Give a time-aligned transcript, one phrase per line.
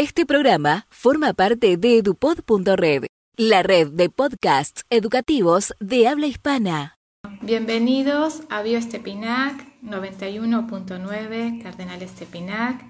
[0.00, 3.06] Este programa forma parte de edupod.red,
[3.36, 6.94] la red de podcasts educativos de habla hispana.
[7.42, 12.80] Bienvenidos a BioEstepinac 91.9 Cardenal Estepinac.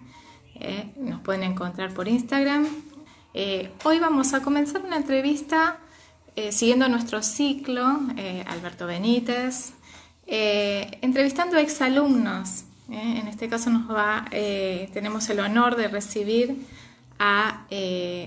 [0.56, 2.66] Eh, nos pueden encontrar por Instagram.
[3.32, 5.78] Eh, hoy vamos a comenzar una entrevista
[6.36, 8.00] eh, siguiendo nuestro ciclo,
[8.46, 9.72] Alberto Benítez,
[10.26, 12.64] entrevistando exalumnos.
[12.90, 16.66] en este caso nos va, tenemos el honor de recibir
[17.18, 17.66] a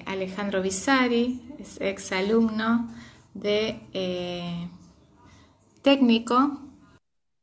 [0.06, 2.94] Alejandro Visari, es exalumno
[3.34, 3.80] de
[5.82, 6.60] técnico.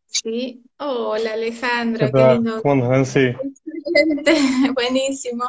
[0.07, 0.63] Sí.
[0.79, 2.63] Hola Alejandro, qué, lindo.
[2.63, 3.33] ¿Cómo andas, Sí.
[4.75, 5.45] Buenísimo.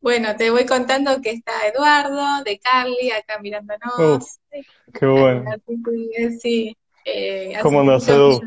[0.00, 4.38] Bueno, te voy contando que está Eduardo, de Carly, acá mirándonos.
[4.92, 5.44] qué bueno.
[6.40, 6.76] sí.
[7.04, 8.40] Eh, ¿Cómo andas, Edu?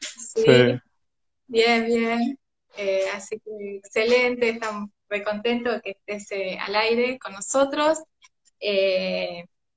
[0.00, 0.80] Sí.
[1.46, 2.38] Bien, bien.
[2.76, 7.98] Eh, así que excelente, estamos muy contentos que estés eh, al aire con nosotros.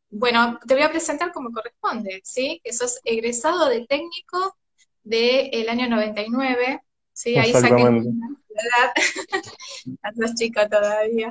[0.10, 2.62] bueno, te voy a presentar como corresponde, ¿sí?
[2.64, 4.58] Que sos egresado de técnico
[5.04, 6.82] del año 99
[7.20, 8.94] Sí, ahí saqué la edad.
[10.04, 11.30] Estás chica todavía.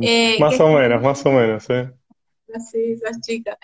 [0.00, 1.88] Eh, más o menos, más o menos, ¿eh?
[2.68, 3.56] Sí, sos chica.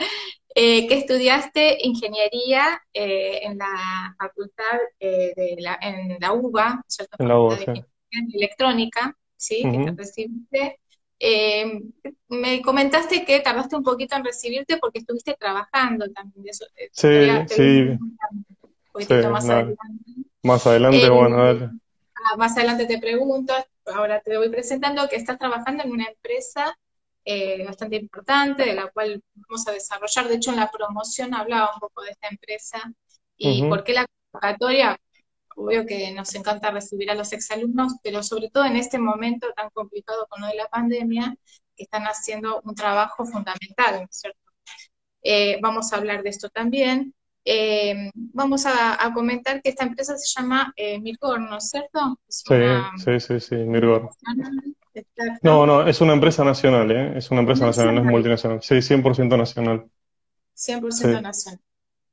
[0.54, 7.16] Eh, que estudiaste ingeniería eh, en la facultad eh, de la, en la UBA, ¿cierto?
[7.18, 7.84] En la UBA, sí.
[8.32, 9.62] Electrónica, ¿sí?
[9.62, 10.78] Que te recibiste.
[12.28, 16.46] me comentaste que tardaste un poquito en recibirte porque estuviste trabajando también.
[16.48, 17.80] Eso, sí, sí.
[17.90, 18.18] Un
[18.92, 19.76] poquitito más adelante.
[20.42, 21.70] Más adelante, eh, bueno, dale.
[22.14, 23.52] Ah, más adelante te pregunto,
[23.86, 26.76] ahora te voy presentando que estás trabajando en una empresa
[27.24, 30.28] eh, bastante importante, de la cual vamos a desarrollar.
[30.28, 32.80] De hecho, en la promoción hablaba un poco de esta empresa
[33.36, 34.98] y por qué la convocatoria.
[35.58, 39.70] Obvio que nos encanta recibir a los exalumnos, pero sobre todo en este momento tan
[39.70, 41.34] complicado con lo de la pandemia,
[41.74, 44.38] que están haciendo un trabajo fundamental, ¿no es cierto?
[45.22, 47.14] Eh, vamos a hablar de esto también.
[47.42, 52.20] Eh, vamos a, comentar que esta empresa se llama eh, Mirgor, ¿no es cierto?
[52.28, 52.54] sí,
[52.98, 54.10] sí, sí, sí, Mirgor.
[55.42, 57.18] No, no, es una empresa nacional, ¿eh?
[57.18, 58.62] Es una empresa nacional, no es multinacional.
[58.62, 59.88] Sí, 100% nacional.
[60.54, 61.60] 100% nacional.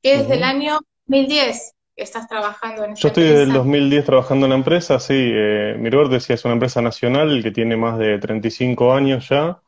[0.02, 4.46] ¿Qué es del año 2010 estás trabajando en esta Yo estoy desde el 2010 trabajando
[4.46, 5.14] en la empresa, sí.
[5.16, 9.60] Eh, Mirgor decía, es una empresa nacional que tiene más de 35 años ya.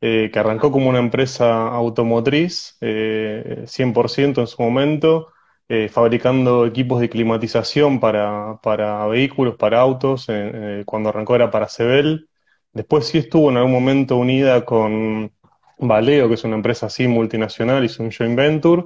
[0.00, 5.32] Eh, que arrancó como una empresa automotriz, eh, 100% en su momento,
[5.68, 11.68] eh, fabricando equipos de climatización para, para vehículos, para autos, eh, cuando arrancó era para
[11.68, 12.28] Sebel.
[12.72, 15.32] Después sí estuvo en algún momento unida con
[15.78, 18.84] Valeo, que es una empresa así multinacional, hizo un joint venture,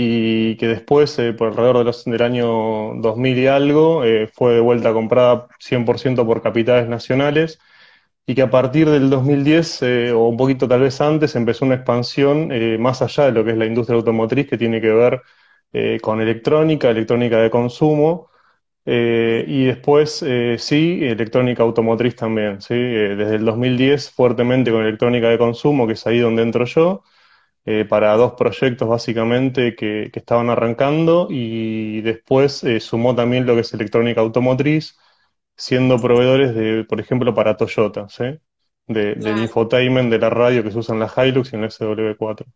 [0.00, 2.46] y que después, por alrededor de los, del año
[2.96, 7.58] 2000 y algo, fue de vuelta comprada 100% por capitales nacionales
[8.28, 11.76] y que a partir del 2010, eh, o un poquito tal vez antes, empezó una
[11.76, 15.22] expansión eh, más allá de lo que es la industria automotriz, que tiene que ver
[15.72, 18.28] eh, con electrónica, electrónica de consumo,
[18.86, 20.24] y después,
[20.58, 22.74] sí, electrónica automotriz también, ¿sí?
[22.74, 27.02] desde el 2010 fuertemente con electrónica de consumo, que es ahí donde entro yo,
[27.88, 33.74] para dos proyectos básicamente que, que, estaban arrancando, y después sumó también lo que es
[33.74, 34.96] electrónica automotriz,
[35.58, 38.24] siendo proveedores de, por ejemplo, para Toyota, ¿sí?
[38.86, 41.68] De, Del infotainment de la radio que se usa en la Hilux y en la
[41.68, 42.46] SW4.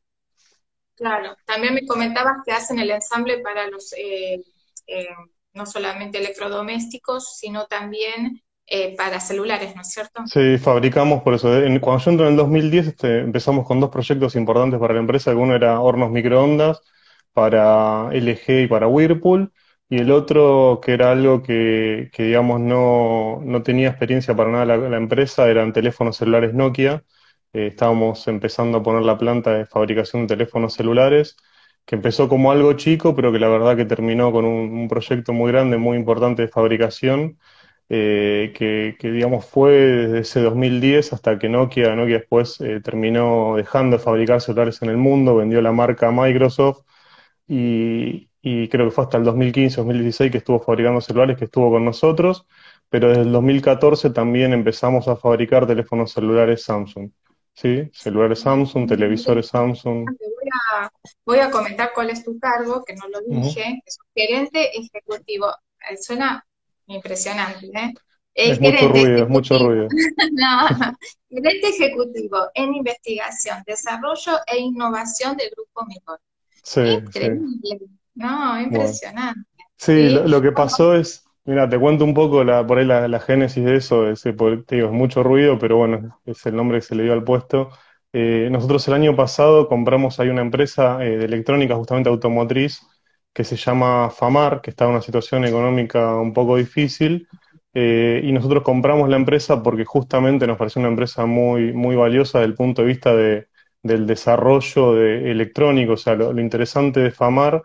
[0.94, 4.40] Claro, también me comentabas que hacen el ensamble para los, eh,
[4.86, 5.08] eh,
[5.52, 8.40] no solamente electrodomésticos, sino también
[8.75, 10.22] eh, para celulares, ¿no es cierto?
[10.27, 11.49] Sí, fabricamos por eso.
[11.81, 15.37] Cuando yo entré en el 2010 este, empezamos con dos proyectos importantes para la empresa.
[15.37, 16.81] Uno era hornos microondas
[17.34, 19.53] para LG y para Whirlpool
[19.93, 25.50] y el otro, que era algo que, digamos, no, tenía experiencia para nada la, empresa,
[25.50, 27.04] eran teléfonos celulares Nokia.
[27.53, 31.37] Eh, estábamos empezando a poner la planta de fabricación de teléfonos celulares,
[31.84, 35.53] que empezó como algo chico, pero que la verdad que terminó con un, proyecto muy
[35.53, 37.39] grande, muy importante de fabricación,
[37.94, 43.98] eh, que, digamos fue desde ese 2010 hasta que Nokia, Nokia después eh, terminó dejando
[43.98, 46.86] de fabricar celulares en el mundo, vendió la marca a Microsoft
[47.47, 51.71] y, y creo que fue hasta el 2015, 2016 que estuvo fabricando celulares, que estuvo
[51.71, 52.47] con nosotros,
[52.89, 57.10] pero desde el 2014 también empezamos a fabricar teléfonos celulares Samsung.
[57.53, 57.91] ¿Sí?
[57.92, 60.09] Celulares Samsung, televisores Samsung.
[61.27, 65.48] Voy a, comentar cuál es tu cargo, que no lo dije, es gerente ejecutivo.
[65.91, 66.42] Eh, suena
[66.92, 67.94] impresionante, ¿eh?
[68.34, 69.89] Es, mucho ruido, es mucho ruido.
[70.33, 70.68] no,
[71.28, 76.21] gerente ejecutivo en investigación, desarrollo e innovación del Grupo Mejor.
[76.62, 77.86] Sí, Increíble.
[78.15, 79.41] No, impresionante.
[79.77, 83.65] Sí, lo, que pasó es, Mira, te cuento un poco la, por ahí la, génesis
[83.65, 86.94] de eso, ese, te digo, es mucho ruido, pero bueno, es el nombre que se
[86.94, 87.71] le dio al puesto.
[88.12, 92.83] Eh, nosotros el año pasado compramos ahí una empresa eh, de electrónica, justamente automotriz,
[93.32, 97.28] que se llama FAMAR, que está en una situación económica un poco difícil,
[97.74, 102.38] eh, y nosotros compramos la empresa porque justamente nos pareció una empresa muy, muy valiosa
[102.40, 103.48] desde el punto de vista de,
[103.82, 107.62] del desarrollo de electrónico, o sea, lo, interesante de FAMAR,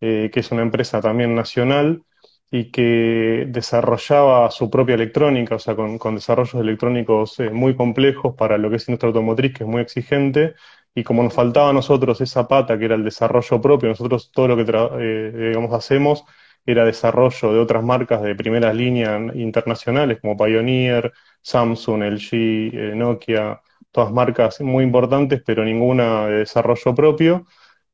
[0.00, 2.02] que es una empresa también nacional,
[2.50, 8.56] y que desarrollaba su propia electrónica, o sea, con, desarrollos electrónicos eh, muy complejos para
[8.58, 10.54] lo que es industria automotriz, que es muy exigente,
[10.98, 14.48] y como nos faltaba a nosotros esa pata que era el desarrollo propio, nosotros todo
[14.48, 14.64] lo que
[15.00, 16.24] eh, digamos hacemos
[16.66, 23.60] era desarrollo de otras marcas de primera línea internacionales como Pioneer, Samsung, LG, eh, Nokia,
[23.92, 27.46] todas marcas muy importantes, pero ninguna de desarrollo propio.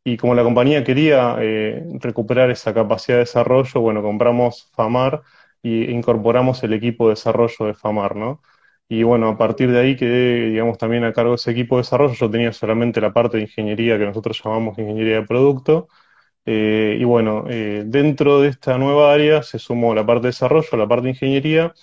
[0.02, 5.22] Y como la compañía quería eh, recuperar esa capacidad de desarrollo, bueno, compramos FAMAR
[5.62, 8.40] e incorporamos el equipo de desarrollo de FAMAR, ¿no?
[8.88, 11.82] Y bueno, a partir de ahí quedé, digamos, también a cargo de ese equipo de
[11.82, 12.14] desarrollo.
[12.14, 15.88] Yo tenía solamente la parte de ingeniería que nosotros llamamos ingeniería de producto.
[16.46, 20.76] Eh, y bueno, eh, dentro de esta nueva área se sumó la parte de desarrollo,
[20.78, 21.74] la parte de ingeniería,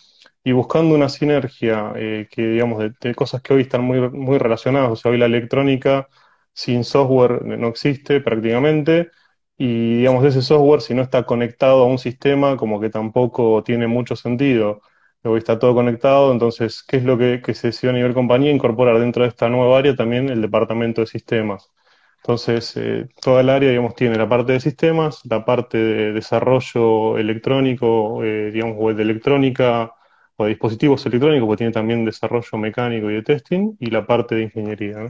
[0.44, 4.92] y buscando una sinergia que, digamos, de, de, cosas que hoy están muy, muy relacionadas.
[4.92, 6.07] O sea, hoy la electrónica
[6.53, 9.09] sin software no existe prácticamente.
[9.57, 13.88] Y digamos, ese software, si no está conectado a un sistema, como que tampoco tiene
[13.88, 14.81] mucho sentido.
[15.23, 18.51] Luego está todo conectado, entonces, ¿qué es lo que, se decidió a nivel compañía?
[18.51, 21.71] Incorporar dentro de esta nueva área también el departamento de sistemas.
[22.18, 27.18] Entonces, eh, toda el área, digamos, tiene la parte de sistemas, la parte de desarrollo
[27.18, 29.94] electrónico, eh, digamos, o de electrónica
[30.38, 34.35] o de dispositivos electrónicos, porque tiene también desarrollo mecánico y de testing, y la parte
[34.35, 35.07] de ingeniería.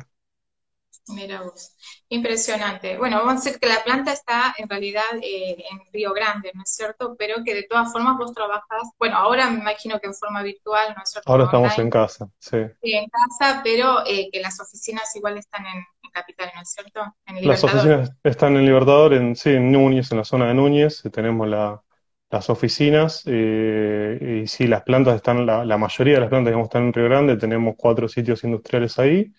[1.08, 1.76] Mira vos,
[2.10, 2.98] impresionante.
[2.98, 6.62] Bueno, vamos a decir que la planta está en realidad eh, en Río Grande, ¿no
[6.64, 7.16] es cierto?
[7.18, 10.94] Pero que de todas formas vos trabajas, bueno, ahora me imagino que en forma virtual,
[10.96, 11.32] ¿no es cierto?
[11.32, 12.58] Ahora estamos en casa, sí.
[12.82, 15.84] Sí, en casa, pero eh, que las oficinas igual están en,
[16.14, 17.00] Capital, ¿no es cierto?
[17.26, 21.02] En las oficinas están en Libertador, en, sí, en Núñez, en la zona de Núñez,
[21.10, 26.50] tenemos las oficinas, eh, y sí, las plantas están, la, la mayoría de las plantas
[26.50, 29.32] digamos, están en Río Grande, tenemos cuatro sitios industriales ahí,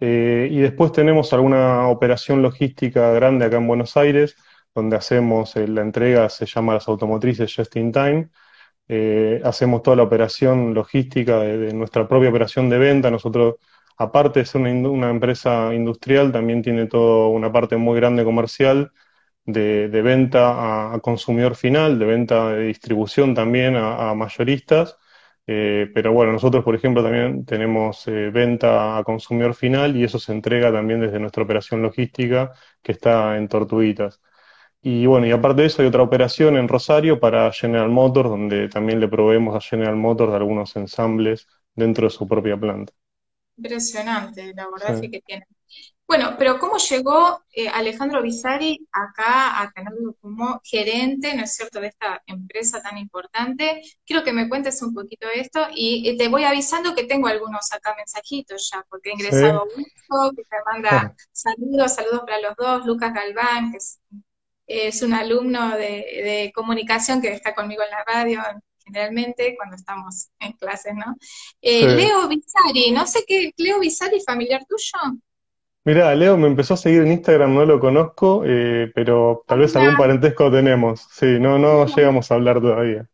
[0.00, 4.36] eh, y después tenemos alguna operación logística grande acá en Buenos Aires,
[4.74, 8.30] donde hacemos eh, la entrega, se llama las automotrices Just in Time.
[8.88, 13.10] Eh, hacemos toda la operación logística de, nuestra propia operación de venta.
[13.10, 13.56] Nosotros,
[13.96, 18.92] aparte de ser una, empresa industrial, también tiene toda una parte muy grande comercial
[19.44, 24.98] de, venta a, consumidor final, de venta de distribución también a mayoristas.
[25.48, 30.18] Eh, pero bueno, nosotros, por ejemplo, también tenemos eh, venta a consumidor final y eso
[30.18, 32.52] se entrega también desde nuestra operación logística
[32.82, 34.20] que está en Tortuguitas.
[34.82, 38.68] Y bueno, y aparte de eso hay otra operación en Rosario para General Motors, donde
[38.68, 42.92] también le proveemos a General Motors de algunos ensambles dentro de su propia planta.
[43.58, 45.46] Impresionante, la verdad es que tiene
[46.08, 51.80] bueno, pero ¿cómo llegó eh, Alejandro Bizari acá a tenerlo como gerente, ¿no es cierto?,
[51.80, 53.82] de esta empresa tan importante.
[54.04, 57.94] Quiero que me cuentes un poquito esto y, te voy avisando que tengo algunos acá
[57.96, 59.84] mensajitos ya, porque he ingresado sí.
[60.36, 63.78] que te manda saludos, saludos para los dos, Lucas Galván, que
[64.68, 68.42] es, un alumno de, comunicación que está conmigo en la radio
[68.84, 71.16] generalmente cuando estamos en clases, ¿no?
[71.60, 75.18] Eh, Leo Bizari, no sé qué, Leo Bizari, familiar tuyo.
[75.86, 79.76] Mira, Leo me empezó a seguir en Instagram, no lo conozco, eh, pero tal vez
[79.76, 81.06] algún parentesco tenemos.
[81.12, 83.08] Sí, no, no llegamos a hablar todavía.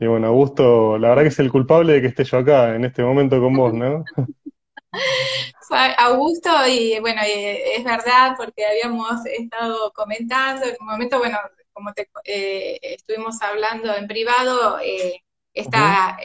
[0.00, 2.84] Y bueno, Augusto, la verdad que es el culpable de que esté yo acá en
[2.84, 4.04] este momento con vos, ¿no?
[5.98, 11.38] Augusto, y bueno, es verdad, porque habíamos estado comentando, en un momento, bueno,
[11.72, 15.22] como te eh, estuvimos hablando en privado, eh,
[15.54, 16.18] está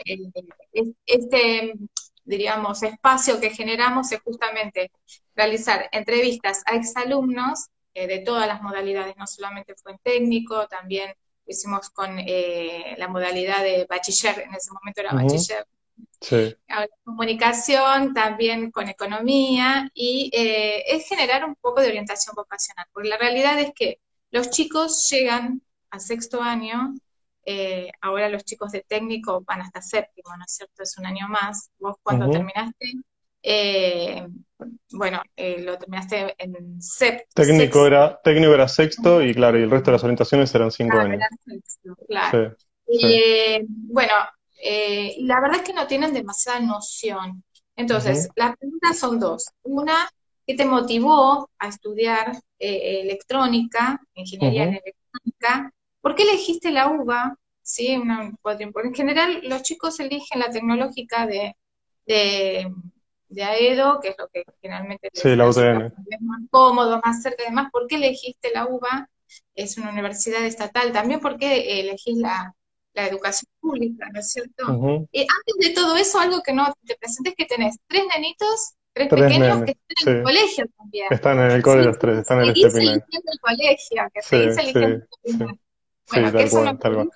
[1.06, 1.74] este
[2.24, 4.90] diríamos, espacio que generamos es justamente
[5.34, 11.14] realizar entrevistas a exalumnos eh, de todas las modalidades, no solamente fue en técnico, también
[11.46, 15.66] hicimos con eh, la modalidad de bachiller, en ese momento era bachiller,
[17.04, 23.18] comunicación, también con economía, y eh, es generar un poco de orientación vocacional, porque la
[23.18, 23.98] realidad es que
[24.30, 25.60] los chicos llegan
[25.90, 26.94] al sexto año
[27.44, 30.82] eh, ahora los chicos de técnico van hasta séptimo, ¿no es cierto?
[30.82, 31.70] Es un año más.
[31.78, 32.92] Vos cuando terminaste,
[33.42, 34.26] eh,
[34.92, 37.28] bueno, eh, lo terminaste en séptimo.
[37.34, 40.98] Técnico era, técnico era sexto y claro, y el resto de las orientaciones eran cinco
[40.98, 41.20] años.
[42.06, 42.56] claro.
[43.66, 44.12] bueno,
[45.18, 47.42] la verdad es que no tienen demasiada noción.
[47.74, 49.46] Entonces, las preguntas son dos.
[49.62, 50.08] Una,
[50.46, 55.72] ¿qué te motivó a estudiar electrónica, ingeniería en electrónica?
[56.00, 57.36] ¿Por qué elegiste la UBA?
[57.62, 57.96] ¿sí?
[57.96, 58.32] Una
[58.84, 61.56] En general, los chicos eligen la tecnológica de,
[62.06, 62.70] de,
[63.32, 65.86] de AEDO, que es lo que generalmente les sí, la UTN.
[65.86, 67.44] es más cómodo, más cerca.
[67.44, 69.08] Además, ¿por qué elegiste la UBA?
[69.54, 70.92] Es una universidad estatal.
[70.92, 72.54] También, ¿por qué elegís la,
[72.94, 75.08] la educación pública, ¿no es cierto?
[75.10, 79.08] Y antes de todo eso, algo que no te presentes que tenés tres nenitos, tres,
[79.08, 81.06] pequeños que están en el colegio también.
[81.10, 83.02] Están en el colegio los tres, están en el este el
[83.40, 85.58] colegio, que sí, se eligiendo el colegio.
[86.10, 87.10] Bueno, que eso cual,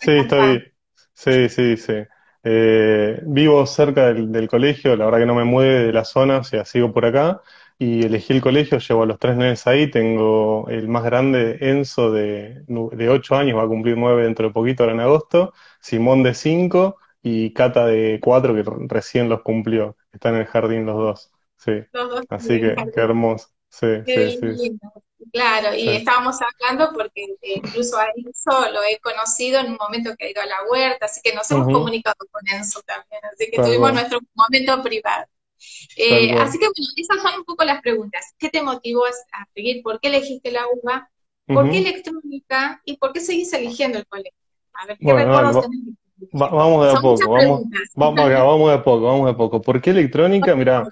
[0.00, 0.72] Sí, estoy,
[1.14, 1.94] sí, sí, sí.
[2.42, 6.38] Eh, vivo cerca del, del, colegio, la verdad que no me mueve de la zona,
[6.38, 7.42] o sea, sigo por acá
[7.78, 12.12] y elegí el colegio, llevo a los tres nenes ahí, tengo el más grande, Enzo,
[12.12, 16.22] de, de 8 años, va a cumplir 9 dentro de poquito, ahora en agosto, Simón
[16.22, 20.96] de 5 y Cata de 4, que recién los cumplió, están en el jardín los
[20.96, 21.72] dos, sí.
[22.28, 24.78] Así que, qué hermoso, sí, sí, sí.
[25.32, 30.14] Claro, y estábamos hablando porque eh, incluso a Enzo lo he conocido en un momento
[30.16, 33.50] que ha ido a la huerta, así que nos hemos comunicado con Enzo también, así
[33.50, 35.26] que tuvimos nuestro momento privado.
[35.96, 38.34] Eh, así que bueno, esas son un poco las preguntas.
[38.38, 39.10] ¿Qué te motivó a
[39.54, 39.82] seguir?
[39.82, 41.10] ¿Por qué elegiste la UBA?
[41.46, 42.80] ¿Por qué electrónica?
[42.84, 44.38] ¿Y por qué seguís eligiendo el colegio?
[44.72, 45.96] A ver, ¿qué recuerdos tenés?
[46.32, 47.62] vamos de a poco, vamos,
[47.94, 49.62] vamos, vamos de poco, vamos de a poco.
[49.62, 50.54] ¿Por qué electrónica?
[50.54, 50.86] Mira,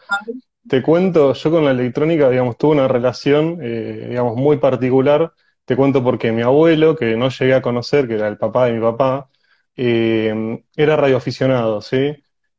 [0.69, 5.33] te cuento, yo con la electrónica, digamos, tuve una relación, eh, digamos, muy particular.
[5.65, 8.73] Te cuento porque mi abuelo, que no llegué a conocer, que era el papá de
[8.75, 9.29] mi papá,
[9.77, 12.17] eh, era radioaficionado, ¿sí?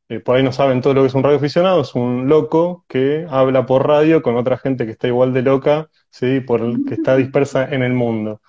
[0.08, 3.26] Eh, por ahí no saben todo lo que es un radioaficionado, es un loco que
[3.28, 6.40] habla por radio con otra gente que está igual de loca, ¿sí?
[6.40, 8.40] Por que está dispersa en el mundo.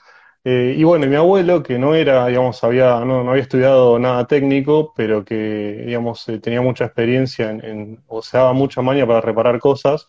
[0.44, 4.26] Eh, y bueno, mi abuelo, que no era, digamos, había, no, no había estudiado nada
[4.26, 9.22] técnico, pero que, digamos, eh, tenía mucha experiencia en, o se daba mucha maña para
[9.22, 10.08] reparar cosas,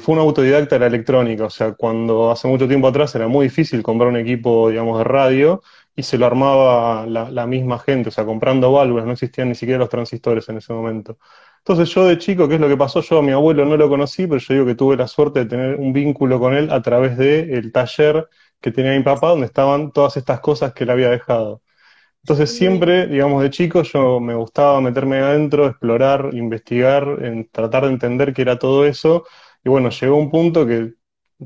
[0.00, 3.46] fue un autodidacta de la electrónica, o sea, cuando hace mucho tiempo atrás era muy
[3.46, 5.60] difícil comprar un equipo, digamos, de radio,
[5.94, 9.78] y se lo armaba la, misma gente, o sea, comprando válvulas, no existían ni siquiera
[9.78, 11.18] los transistores en ese momento.
[11.58, 13.00] Entonces yo de chico, ¿qué es lo que pasó?
[13.02, 15.46] Yo a mi abuelo no lo conocí, pero yo digo que tuve la suerte de
[15.46, 18.28] tener un vínculo con él a través del taller
[18.62, 21.62] que tenía mi papá, donde estaban todas estas cosas que él había dejado.
[22.22, 27.90] Entonces siempre, digamos, de chico yo me gustaba meterme adentro, explorar, investigar, en tratar de
[27.92, 29.24] entender qué era todo eso.
[29.64, 30.94] Y bueno, llegó un punto que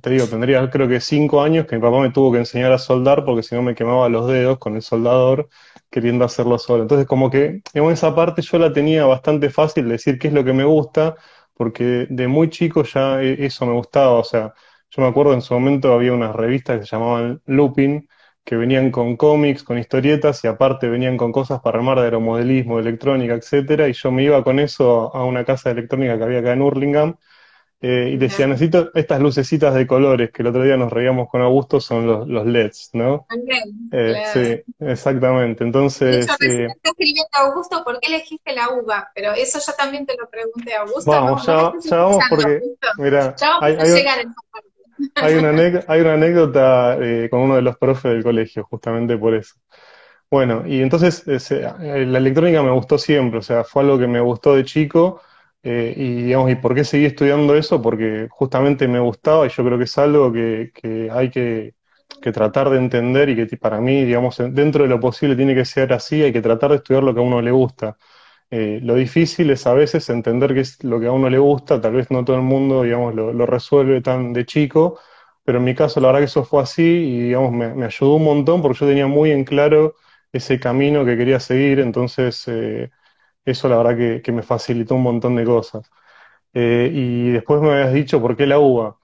[0.03, 2.79] te digo, tendría creo que cinco años que mi papá me tuvo que enseñar a
[2.79, 5.49] soldar porque si no me quemaba los dedos con el soldador
[5.91, 6.83] queriendo hacerlo solo.
[6.83, 10.45] Entonces como que en esa parte yo la tenía bastante fácil decir qué es lo
[10.45, 11.17] que me gusta
[11.55, 14.13] porque de muy chico ya e, eso me gustaba.
[14.19, 14.53] O sea,
[14.91, 18.09] yo me acuerdo en su momento había unas revistas que se llamaban Looping
[18.45, 22.77] que venían con cómics, con historietas y aparte venían con cosas para armar de aeromodelismo,
[22.77, 26.25] de electrónica, etcétera, y yo me iba con eso a una casa de electrónica que
[26.25, 27.17] había acá en Hurlingham
[27.81, 31.43] eh, y decía, necesito estas lucecitas de colores, que el otro día nos reíamos con
[31.43, 33.27] Augusto, son los, los LEDs, ¿no?
[33.93, 35.63] Eh, sí, exactamente.
[35.63, 36.27] Entonces.
[36.39, 39.11] De eh, escribiendo Augusto, ¿por qué elegiste la uva?
[39.15, 41.11] Pero eso yo también te lo pregunté a Augusto.
[41.11, 42.61] Vamos, ya, ya vamos porque.
[42.97, 44.05] Mira, hay, hay,
[45.37, 46.99] una hay una anécdota
[47.31, 49.55] con uno de los profes del colegio, justamente por eso.
[50.31, 54.57] Bueno, y entonces la electrónica me gustó siempre, o sea, fue algo que me gustó
[54.57, 55.21] de chico
[55.69, 57.83] eh, y digamos, ¿y por qué seguí estudiando eso?
[57.83, 60.71] Porque justamente me gustaba y yo creo que es algo que,
[61.13, 61.75] hay que,
[62.33, 65.93] tratar de entender y que para mí, digamos, dentro de lo posible tiene que ser
[65.93, 67.97] así, hay que tratar de estudiar lo que a uno le gusta.
[68.51, 71.81] Eh, lo difícil es a veces entender qué es lo que a uno le gusta,
[71.81, 74.99] tal vez no todo el mundo, digamos, lo, resuelve tan de chico,
[75.45, 78.25] pero en mi caso la verdad que eso fue así y, digamos, me, ayudó un
[78.25, 79.97] montón porque yo tenía muy en claro
[80.33, 82.47] ese camino que quería seguir, entonces...
[82.49, 82.91] Eh,
[83.47, 85.91] eso la verdad que, me facilitó un montón de cosas.
[86.55, 88.99] Eh, y después me habías dicho por qué la uva.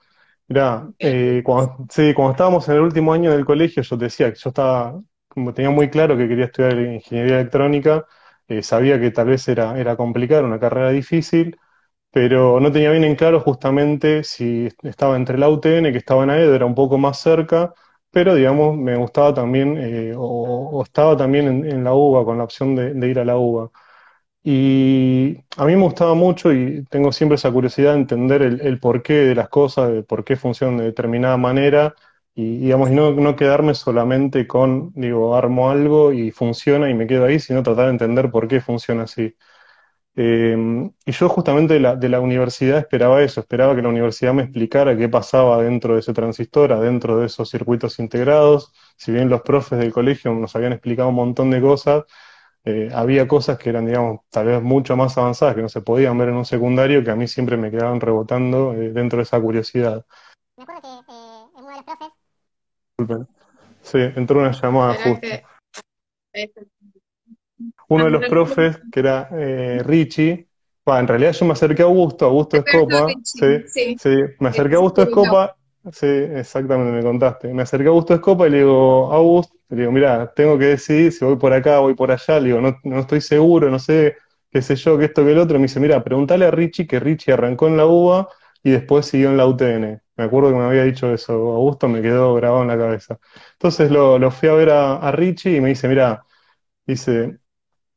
[0.47, 4.49] Mira, eh, cuando, cuando estábamos en el último año del colegio, yo decía que yo
[4.49, 8.05] estaba, como tenía muy claro que quería estudiar ingeniería electrónica,
[8.59, 11.57] eh, sabía que tal vez era, era complicado, una carrera difícil,
[12.11, 16.31] pero no tenía bien en claro justamente si estaba entre la UTN, que estaba en
[16.31, 17.73] AED, era un poco más cerca,
[18.11, 23.09] pero digamos, me gustaba también, o, estaba también en, la UBA, con la opción de,
[23.09, 23.71] ir a la UBA.
[24.43, 29.13] Y a mí me gustaba mucho y tengo siempre esa curiosidad de entender el, porqué
[29.13, 31.95] de las cosas, de por qué funcionan de determinada manera
[32.35, 37.25] y, digamos, no, no quedarme solamente con, digo, armo algo y funciona y me quedo
[37.25, 39.35] ahí, sino tratar de entender por qué funciona así.
[40.15, 40.55] Eh,
[41.05, 44.43] y yo justamente de la, de la, universidad esperaba eso, esperaba que la universidad me
[44.43, 48.73] explicara qué pasaba dentro de ese transistor, dentro de esos circuitos integrados.
[48.97, 52.03] Si bien los profes del colegio nos habían explicado un montón de cosas,
[52.65, 56.17] eh, había cosas que eran, digamos, tal vez mucho más avanzadas, que no se podían
[56.17, 59.41] ver en un secundario, que a mí siempre me quedaban rebotando eh, dentro de esa
[59.41, 60.05] curiosidad.
[60.57, 62.22] Me acuerdo que eh, uno de los profes...
[63.03, 63.27] Disculpen.
[63.81, 65.27] Sí, entró una llamada justo.
[67.89, 70.47] Uno de los profes, que era eh, Richie,
[70.85, 75.03] en realidad yo me acerqué a Augusto, Augusto Escopa, sí, sí, me acerqué a Augusto
[75.03, 75.55] Escopa,
[75.91, 79.91] sí, exactamente, me contaste, me acerqué a Augusto Escopa y le digo, Augusto, le digo,
[79.91, 82.99] mira, tengo que decidir si voy por acá, voy por allá, le digo, no, no
[82.99, 84.17] estoy seguro, no sé,
[84.51, 86.99] qué sé yo, que esto, que el otro, me dice, mira, pregúntale a Richie que
[86.99, 88.27] Richie arrancó en la UBA
[88.63, 90.01] y después siguió en la UTN.
[90.15, 93.19] Me acuerdo que me había dicho eso, Augusto me quedó grabado en la cabeza.
[93.53, 96.25] Entonces lo, fui a ver a, Richie y me dice, mira,
[96.85, 97.39] dice,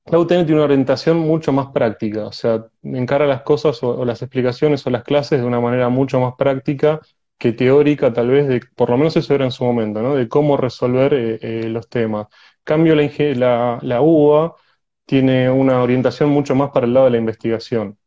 [0.06, 4.22] la UTN tiene una orientación mucho más práctica, o sea, encara las cosas o, las
[4.22, 7.00] explicaciones o las clases de una manera mucho más práctica
[7.38, 10.14] que teórica, tal vez, de, por lo menos eso era en su momento, ¿no?
[10.14, 12.28] De cómo resolver eh, eh, los temas.
[12.64, 13.04] Cambio la,
[13.34, 14.54] la, la UBA
[15.04, 17.98] tiene una orientación mucho más para el lado de la investigación.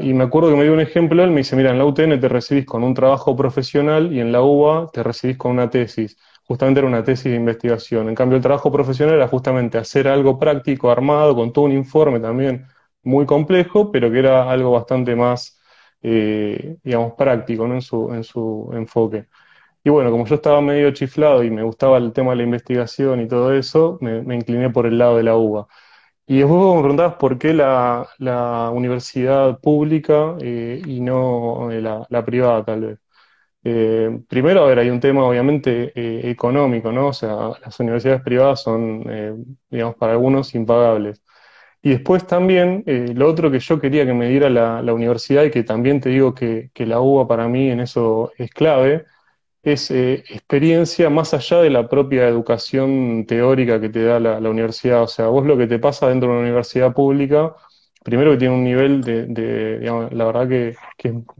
[0.00, 2.18] Y me acuerdo que me dio un ejemplo, él me dice, mira, en la UTN
[2.18, 6.16] te recibís con un trabajo profesional y en la UBA te recibís con una tesis.
[6.44, 8.08] Justamente era una tesis de investigación.
[8.08, 12.20] En cambio, el trabajo profesional era justamente hacer algo práctico, armado, con todo un informe
[12.20, 12.66] también
[13.02, 15.60] muy complejo, pero que era algo bastante más,
[16.02, 19.26] eh, digamos, práctico en, su, en su enfoque.
[19.84, 23.20] Y bueno, como yo estaba medio chiflado y me gustaba el tema de la investigación
[23.20, 25.68] y todo eso, me, me incliné por el lado de la UBA.
[26.28, 32.64] Y después me preguntabas por qué la, universidad pública eh, y no eh, la, privada,
[32.64, 32.98] tal vez.
[33.64, 35.92] Eh, primero, a ver, hay un tema obviamente
[36.30, 37.08] económico, ¿no?
[37.08, 39.04] O sea, las universidades privadas son,
[39.70, 41.22] digamos, para algunos impagables.
[41.82, 45.50] Y después también, lo otro que yo quería que me diera la, la universidad y
[45.50, 49.06] que también te digo que, que la UBA para mí en eso es clave,
[49.66, 55.02] es eh, experiencia más allá de la propia educación teórica que te da la, universidad.
[55.02, 57.54] O sea, vos lo que te pasa dentro de una universidad pública,
[58.04, 60.76] primero que tiene un nivel de, digamos, la verdad que,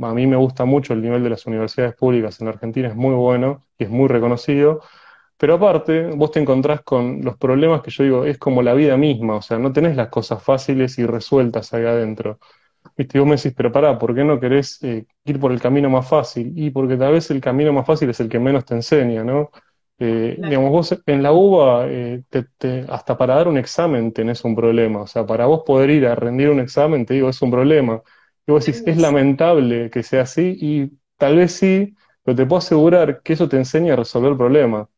[0.02, 3.14] a mí me gusta mucho el nivel de las universidades públicas en Argentina, es muy
[3.14, 4.80] bueno y es muy reconocido.
[5.38, 8.97] Pero aparte, vos te encontrás con los problemas que yo digo, es como la vida
[8.97, 12.40] misma, o sea, no tenés las cosas fáciles y resueltas ahí adentro.
[12.97, 13.19] ¿Viste?
[13.19, 16.09] Vos me decís, pero pará, ¿por qué no querés eh, ir por el camino más
[16.09, 16.52] fácil?
[16.57, 19.50] Y porque tal vez el camino más fácil es el que menos te enseña, ¿no?
[19.99, 22.23] Eh, digamos, vos en la UBA, eh,
[22.89, 25.02] hasta para dar un examen tenés un problema.
[25.02, 28.02] O sea, para vos poder ir a rendir un examen, te digo, es un problema.
[28.47, 32.58] Y vos decís, es lamentable que sea así, y tal vez sí, pero te puedo
[32.58, 34.89] asegurar que eso te enseña a resolver problemas.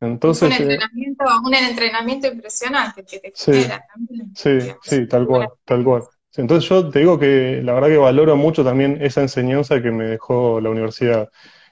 [0.00, 4.32] Entonces, es un entrenamiento, un entrenamiento impresionante que te genera también.
[4.34, 6.02] Sí, sí, tal cual, tal cual.
[6.36, 10.04] Entonces yo te digo que la verdad que valoro mucho también esa enseñanza que me
[10.04, 11.30] dejó la universidad.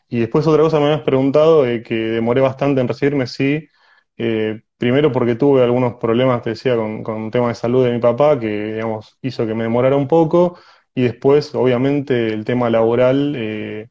[0.08, 3.68] Y después otra cosa me habías preguntado, que demoré bastante en recibirme, sí.
[4.16, 7.92] Eh, primero porque tuve algunos problemas, te decía, con, con un tema de salud de
[7.92, 10.58] mi papá, que digamos, hizo que me demorara un poco.
[10.94, 13.88] Y después, obviamente, el tema laboral, eh,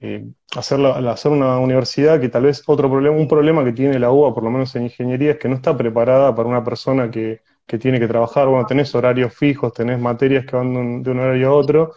[0.00, 0.24] eh
[0.56, 4.34] hacer, hacer una universidad que tal vez otro problema, un problema que tiene la UBA,
[4.34, 7.78] por lo menos en ingeniería, es que no está preparada para una persona que que
[7.78, 11.52] tiene que trabajar, bueno, tenés horarios fijos, tenés materias que van de un, horario a
[11.54, 11.94] otro,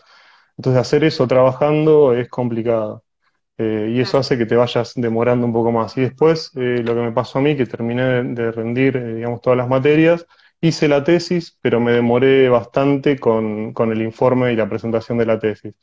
[0.57, 3.03] entonces hacer eso trabajando es complicado.
[3.57, 5.95] Eh, y eso hace que te vayas demorando un poco más.
[5.97, 9.41] Y después, eh, lo que me pasó a mí, que terminé de rendir, eh, digamos,
[9.41, 10.25] todas las materias,
[10.61, 15.25] hice la tesis, pero me demoré bastante con, con el informe y la presentación de
[15.25, 15.73] la tesis.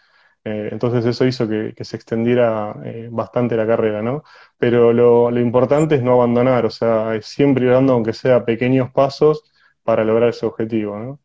[0.45, 2.75] entonces eso hizo que, se extendiera
[3.11, 4.25] bastante la carrera, ¿no?
[4.59, 8.91] Pero lo, lo, importante es no abandonar, o sea, siempre ir dando, aunque sea pequeños
[8.91, 9.52] pasos,
[9.83, 11.21] para lograr ese objetivo, ¿no?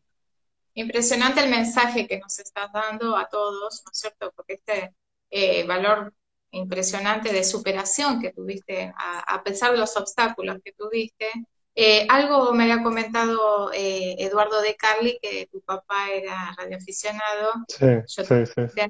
[0.74, 4.32] Impresionante el mensaje que nos estás dando a todos, ¿no es cierto?
[4.36, 4.94] Porque este
[5.30, 6.14] eh, valor
[6.50, 11.26] impresionante de superación que tuviste, a, pesar de los obstáculos que tuviste.
[11.74, 17.52] Eh, algo me había comentado eh, Eduardo de Carli, que tu papá era radioaficionado.
[17.68, 18.24] Sí, sí,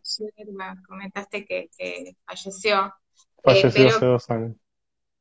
[0.03, 0.25] sí.
[0.53, 1.69] me comentaste que,
[2.25, 2.95] falleció.
[3.43, 4.57] Falleció hace dos años.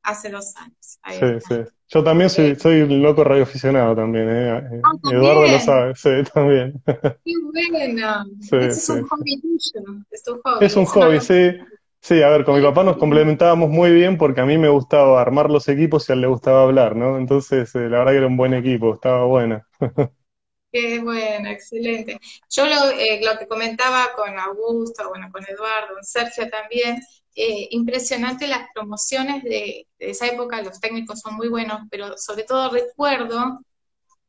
[0.07, 0.99] Hace dos años.
[1.19, 1.71] sí, sí.
[1.89, 4.57] Yo también soy, soy un loco radioaficionado también, ¿eh?
[4.57, 6.81] eh ah, Eduardo lo sabe, sí, también.
[6.85, 8.23] Qué bueno.
[8.53, 10.65] es un hobby tuyo, es un hobby.
[10.65, 11.57] Es un hobby, sí.
[11.99, 15.21] Sí, a ver, con mi papá nos complementábamos muy bien porque a mí me gustaba
[15.21, 17.17] armar los equipos y a él le gustaba hablar, ¿no?
[17.17, 19.67] Entonces, eh, la verdad que era un buen equipo, estaba buena.
[20.71, 22.17] Qué bueno, excelente.
[22.49, 27.01] Yo lo, eh, lo que comentaba con Augusto, bueno, con Eduardo, con Sergio también,
[27.39, 32.71] eh, impresionante las promociones de, esa época, los técnicos son muy buenos, pero sobre todo
[32.71, 33.59] recuerdo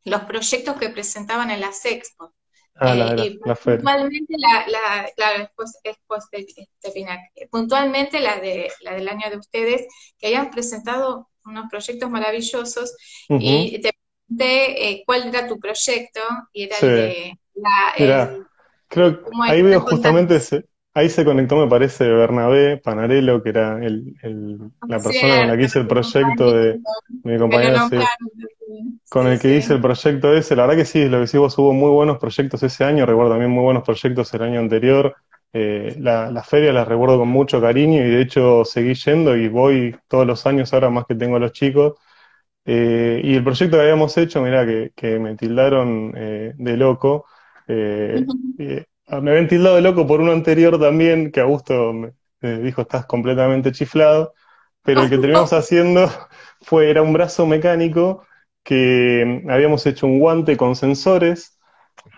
[0.04, 2.32] los proyectos que presentaban en las expos.
[2.74, 4.66] Ah, la, puntualmente la,
[5.16, 5.50] la,
[7.50, 9.86] puntualmente la de la del año de ustedes,
[10.18, 12.94] que habían presentado unos proyectos maravillosos.
[13.30, 13.90] Y te
[14.26, 16.20] pregunté eh, cuál era tu proyecto
[16.52, 18.46] y era el de la,
[18.86, 20.66] creo ahí veo justamente ese,
[20.98, 24.14] ahí se conectó, me parece, Bernabé Panarello, que era el,
[24.86, 26.80] la persona con la que hice el proyecto de
[27.24, 27.88] mi compañero,
[29.08, 30.56] con el que hice el proyecto ese.
[30.56, 33.32] La verdad que sí, lo que sí, vos hubo muy buenos proyectos ese año, recuerdo
[33.32, 35.16] también muy buenos proyectos el año anterior.
[35.52, 39.48] Eh, la, la, feria la recuerdo con mucho cariño y de hecho seguí yendo y
[39.48, 41.94] voy todos los años ahora más que tengo a los chicos.
[42.70, 47.24] Eh, y el proyecto que habíamos hecho, mira, que, que me tildaron eh, de loco.
[47.66, 48.26] Eh,
[49.10, 53.72] me habían tildado de loco por uno anterior también, que Augusto me, dijo, estás completamente
[53.72, 54.34] chiflado.
[54.82, 56.08] Pero el que terminamos haciendo
[56.62, 58.26] fue, era un brazo mecánico
[58.62, 61.58] que habíamos hecho un guante con sensores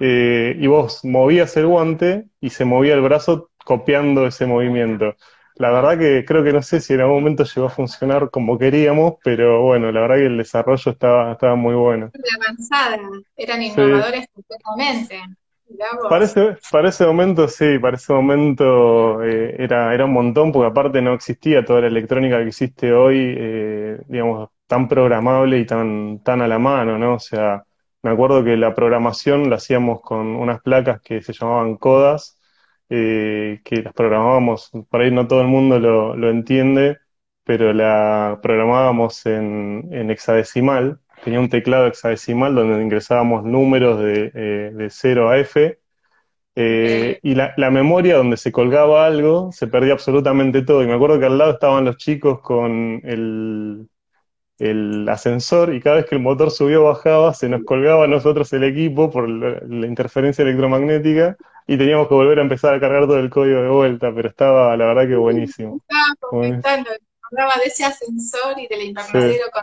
[0.00, 5.14] y vos movías el guante y se movía el brazo copiando ese movimiento.
[5.56, 8.58] La verdad que creo que no sé si en algún momento llegó a funcionar como
[8.58, 12.10] queríamos, pero bueno, la verdad que el desarrollo estaba, estaba muy bueno.
[12.40, 12.98] avanzada,
[13.36, 15.20] eran innovadores completamente.
[16.08, 20.68] Para ese, para ese momento sí, para ese momento eh, era, era un montón, porque
[20.68, 26.22] aparte no existía toda la electrónica que existe hoy, eh, digamos, tan programable y tan,
[26.22, 27.14] tan a la mano, ¿no?
[27.14, 27.64] O sea,
[28.02, 32.38] me acuerdo que la programación la hacíamos con unas placas que se llamaban CODAS,
[32.88, 36.98] eh, que las programábamos, por ahí no todo el mundo lo, lo entiende,
[37.44, 44.70] pero la programábamos en, en, hexadecimal, tenía un teclado hexadecimal donde ingresábamos números de, eh,
[44.72, 45.78] de 0 a F,
[46.56, 50.82] eh, y la, la, memoria donde se colgaba algo se perdía absolutamente todo.
[50.82, 53.88] Y me acuerdo que al lado estaban los chicos con el,
[54.60, 58.08] el ascensor y cada vez que el motor subió o bajaba, se nos colgaba a
[58.08, 63.06] nosotros el equipo por la, interferencia electromagnética y teníamos que volver a empezar a cargar
[63.06, 65.80] todo el código de vuelta, pero estaba la verdad que buenísimo.
[65.88, 66.90] Estaba comentando,
[67.30, 69.62] hablaba de ese ascensor y del invernadero con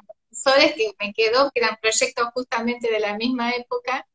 [0.55, 4.05] que me quedó, que eran proyectos justamente de la misma época.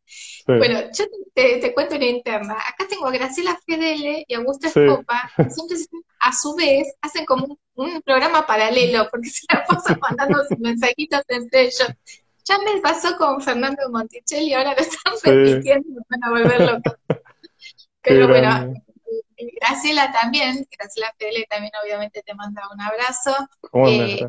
[0.46, 2.54] Bueno, yo te, cuento una interna.
[2.54, 5.76] Acá tengo a Graciela Fedele y Augusto Escopa, siempre
[6.20, 11.22] a su vez hacen como un, programa paralelo, porque se la pasan mandando sus mensajitos
[11.28, 11.88] entre ellos.
[12.44, 16.94] Ya me pasó con Fernando Monticelli, ahora lo están repitiendo, me van a volver locos.
[18.02, 18.74] Pero bueno,
[19.60, 23.34] Graciela también, Graciela Fedele también obviamente te manda un abrazo.
[23.86, 24.26] Eh,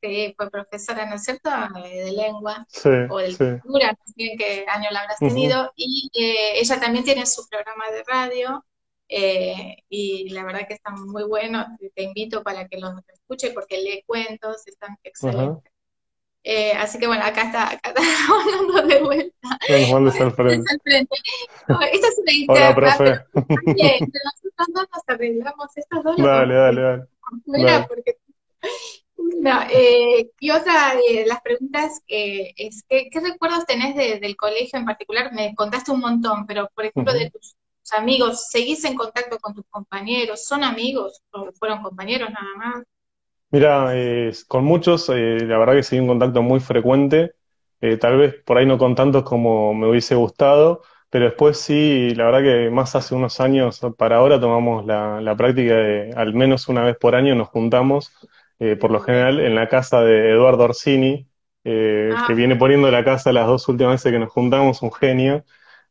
[0.00, 1.50] fue profesora, ¿no es cierto?,
[1.84, 2.66] eh, de lengua
[3.10, 7.26] o de literatura, no sé qué año la habrás tenido, y eh, ella también tiene
[7.26, 8.64] su programa de radio,
[9.08, 13.78] eh, y la verdad que está muy bueno, te invito para que los escuche porque
[13.78, 15.72] lee cuentos, están excelentes.
[16.76, 19.48] así que bueno, acá está, acá está hablando de vuelta.
[19.68, 20.72] Al frente.
[20.72, 21.16] al frente.
[21.92, 23.24] esta es una interna, Hola, profe.
[23.76, 26.16] entre nosotros dos nos arreglamos estos dos.
[26.16, 27.04] Dale, dale, dale.
[27.46, 27.86] dale.
[27.88, 28.18] Porque
[29.40, 34.84] no, eh, y otra de las preguntas eh, es, ¿qué, recuerdos tenés del colegio en
[34.84, 35.32] particular?
[35.32, 37.56] Me contaste un montón, pero por ejemplo de tus,
[37.92, 40.44] amigos, ¿seguís en contacto con tus compañeros?
[40.44, 42.84] ¿Son amigos o fueron compañeros nada más?
[43.50, 43.92] Mira,
[44.48, 47.34] con muchos, eh, la verdad que seguí un contacto muy frecuente,
[48.00, 52.24] tal vez por ahí no con tantos como me hubiese gustado, pero después sí, la
[52.24, 56.68] verdad que más hace unos años para ahora tomamos la, la práctica de al menos
[56.68, 58.12] una vez por año nos juntamos
[58.58, 61.28] eh, por lo general en la casa de Eduardo Orsini,
[61.64, 62.36] eh, que ah.
[62.36, 65.44] viene poniendo la casa las dos últimas veces que nos juntamos, un genio.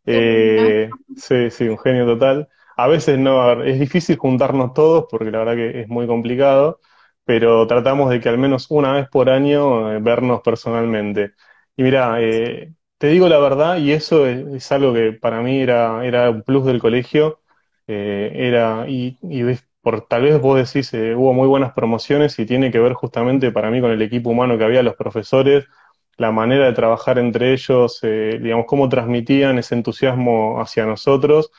[0.05, 2.49] Eh, sí, sí, un genio total.
[2.77, 6.79] A veces no, es difícil juntarnos todos porque la verdad que es muy complicado,
[7.23, 11.33] pero tratamos de que al menos una vez por año vernos personalmente.
[11.77, 16.29] Y mira, te digo la verdad, y eso es, algo que para mí era, era
[16.29, 17.41] un plus del colegio,
[17.87, 19.43] era, y, y
[19.85, 23.51] por tal vez vos decís, eh, hubo muy buenas promociones y tiene que ver justamente
[23.51, 25.65] para mí con el equipo humano que había, los profesores,
[26.17, 31.51] la manera de trabajar entre ellos, eh, digamos, cómo transmitían ese entusiasmo hacia nosotros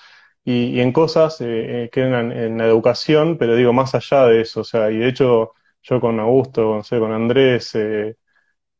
[0.45, 4.63] y, en cosas eh, que eran en la educación, pero digo, más allá de eso,
[4.63, 7.77] o sea, y de hecho yo con Augusto, no sé, con Andrés,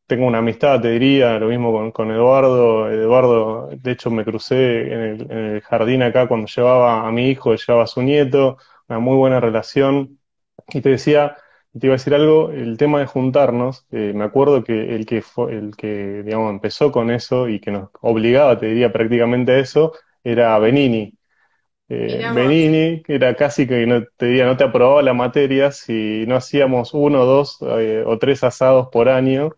[0.07, 2.89] tengo una amistad, te diría, lo mismo con, con, Eduardo.
[2.89, 7.29] Eduardo, de hecho, me crucé en el, en el, jardín acá cuando llevaba a mi
[7.29, 8.57] hijo, llevaba a su nieto
[8.87, 10.19] una muy buena relación.
[10.69, 11.37] Y te decía,
[11.79, 15.21] te iba a decir algo, el tema de juntarnos, eh, me acuerdo que el que
[15.21, 19.59] fue, el que, digamos, empezó con eso y que nos obligaba, te diría prácticamente a
[19.59, 21.13] eso, era Benini.
[21.89, 26.25] Eh, Benini, que era casi que no, te diría, no te aprobaba la materia si
[26.27, 29.55] no hacíamos uno, dos eh, o tres asados por año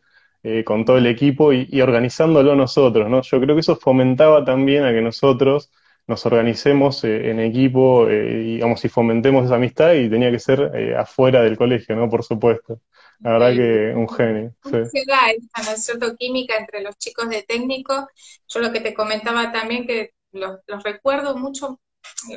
[0.63, 3.22] con todo el equipo y, y, organizándolo nosotros, ¿no?
[3.22, 5.70] Yo creo que eso fomentaba también a que nosotros
[6.10, 10.39] nos organicemos eh, en equipo, eh, y, digamos, y fomentemos esa amistad y tenía que
[10.39, 12.10] ser eh, afuera del colegio, ¿no?
[12.10, 12.82] Por supuesto.
[13.19, 14.56] La verdad que un genio.
[14.63, 18.10] Esta, ¿no es cierto?, química entre los chicos de técnico.
[18.48, 21.80] Yo lo que te comentaba también, que los, recuerdo mucho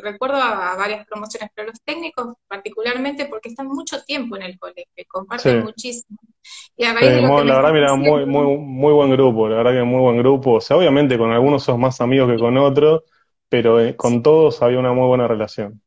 [0.02, 4.84] recuerdo a, varias promociones, pero los técnicos particularmente porque están mucho tiempo en el colegio,
[5.08, 6.18] comparten muchísimo.
[6.76, 10.54] Y la verdad, mira, muy, muy, muy buen grupo, la verdad que muy buen grupo.
[10.54, 13.04] O sea, obviamente con algunos sos más amigos que con otros,
[13.52, 15.82] pero eh, con todos había una muy buena relación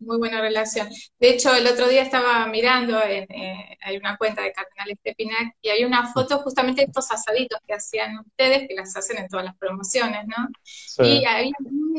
[0.00, 0.88] muy buena relación.
[1.18, 5.56] De hecho, el otro día estaba mirando, en, eh, hay una cuenta de Cardenales Pinac
[5.60, 9.28] y hay una foto justamente de estos asaditos que hacían ustedes, que las hacen en
[9.28, 11.04] todas las promociones, ¿no?
[11.04, 11.50] Y ahí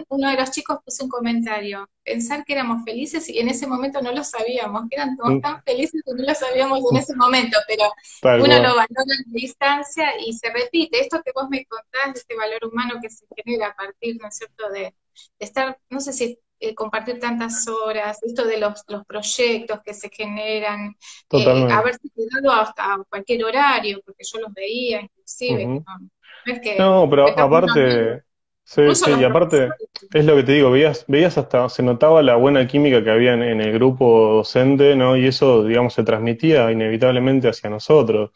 [0.10, 4.02] uno de los chicos puso un comentario, pensar que éramos felices y en ese momento
[4.02, 5.42] no lo sabíamos, que eran todos mm.
[5.42, 7.84] tan felices que no lo sabíamos en ese momento, pero
[8.44, 11.02] uno lo valora en distancia y se repite.
[11.02, 14.38] Esto que vos me contás, este valor humano que se genera a partir, ¿no es
[14.38, 14.96] cierto?, de
[15.40, 20.10] estar, no sé si eh, compartir tantas horas, esto de los, los proyectos que se
[20.10, 20.94] generan,
[21.32, 25.82] eh, haberse quedado hasta cualquier horario, porque yo los veía inclusive.
[26.78, 28.24] no, pero aparte,
[28.70, 29.70] sí, sí, y aparte,
[30.14, 33.34] es lo que te digo, veías, veías hasta, se notaba la buena química que había
[33.34, 35.18] en, el grupo docente, ¿no?
[35.18, 38.32] Y eso, digamos, se transmitía inevitablemente hacia nosotros.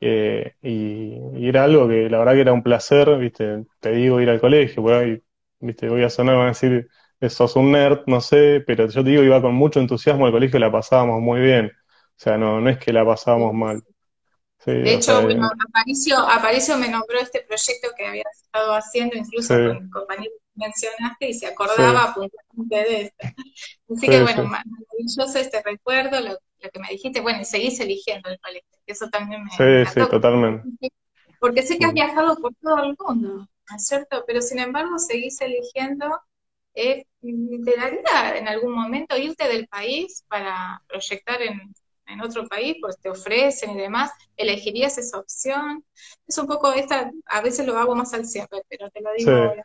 [0.00, 4.30] Eh, y, era algo que la verdad que era un placer, viste, te digo, ir
[4.30, 5.22] al colegio, voy,
[5.60, 6.88] viste, voy a sonar, van a decir,
[7.28, 10.58] sos un nerd, no sé, pero yo te digo, iba con mucho entusiasmo al colegio
[10.58, 11.66] y la pasábamos muy bien.
[11.66, 13.82] O sea, no, no es que la pasábamos mal.
[14.66, 15.50] De hecho, bueno,
[16.28, 21.28] Aparicio, me nombró este proyecto que había estado haciendo, incluso con el compañero que mencionaste,
[21.28, 23.28] y se acordaba puntualmente de esto.
[23.94, 28.38] Así que, bueno, maravilloso este recuerdo, lo, que me dijiste, bueno, y seguís eligiendo el
[28.40, 29.50] colegio, eso también me.
[29.50, 30.90] Sí, sí, totalmente.
[31.40, 33.28] Porque sé que has viajado por todo el mundo,
[33.70, 34.24] ¿no es cierto?
[34.26, 36.20] Pero sin embargo, seguís eligiendo
[36.78, 41.74] ¿te daría en algún momento irte del país para proyectar en,
[42.20, 42.76] otro país?
[42.80, 45.84] Pues te ofrecen y demás, ¿elegirías esa opción?
[46.26, 49.30] Es un poco esta, a veces lo hago más al cierre, pero te lo digo
[49.30, 49.64] ahora.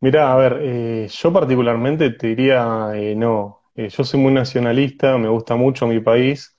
[0.00, 3.62] Mira, a ver, eh, yo particularmente te diría eh, no.
[3.74, 6.56] Eh, yo soy muy nacionalista, me gusta mucho mi país.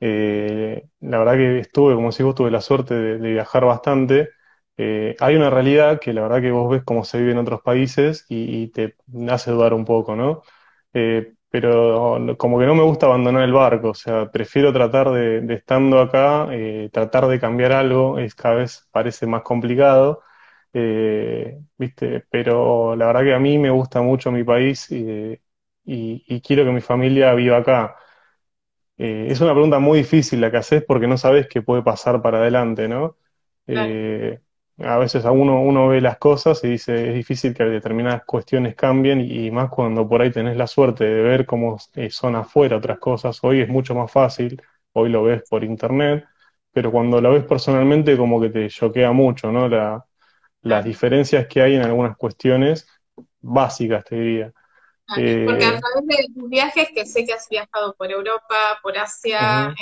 [0.00, 4.30] la verdad que estuve, como si vos, tuve la suerte de viajar bastante.
[4.76, 8.26] Hay una realidad que la verdad que vos ves cómo se vive en otros países
[8.28, 8.96] y, te
[9.30, 10.42] hace dudar un poco, ¿no?
[11.56, 15.54] Eh, pero como que no me gusta abandonar el barco, o sea, prefiero tratar de,
[15.54, 20.22] estando acá, eh, tratar de cambiar algo, es cada vez parece más complicado,
[21.78, 22.24] ¿viste?
[22.30, 25.38] Pero la verdad que a mí me gusta mucho mi país y,
[25.84, 27.96] y quiero que mi familia viva acá.
[28.96, 32.38] es una pregunta muy difícil la que haces porque no sabes qué puede pasar para
[32.38, 33.16] adelante, ¿no?
[34.78, 38.74] A veces a uno, uno ve las cosas y dice, es difícil que determinadas cuestiones
[38.74, 42.76] cambien y, más cuando por ahí tenés la suerte de ver cómo eh, son afuera
[42.76, 43.38] otras cosas.
[43.42, 44.60] Hoy es mucho más fácil,
[44.92, 46.26] hoy lo ves por internet,
[46.72, 49.68] pero cuando lo ves personalmente como que te choquea mucho, ¿no?
[49.68, 50.04] La,
[50.62, 52.88] las diferencias que hay en algunas cuestiones
[53.40, 54.52] básicas, te diría.
[55.06, 58.96] Porque a eh, través de tus viajes, que sé que has viajado por Europa, por
[58.96, 59.74] Asia,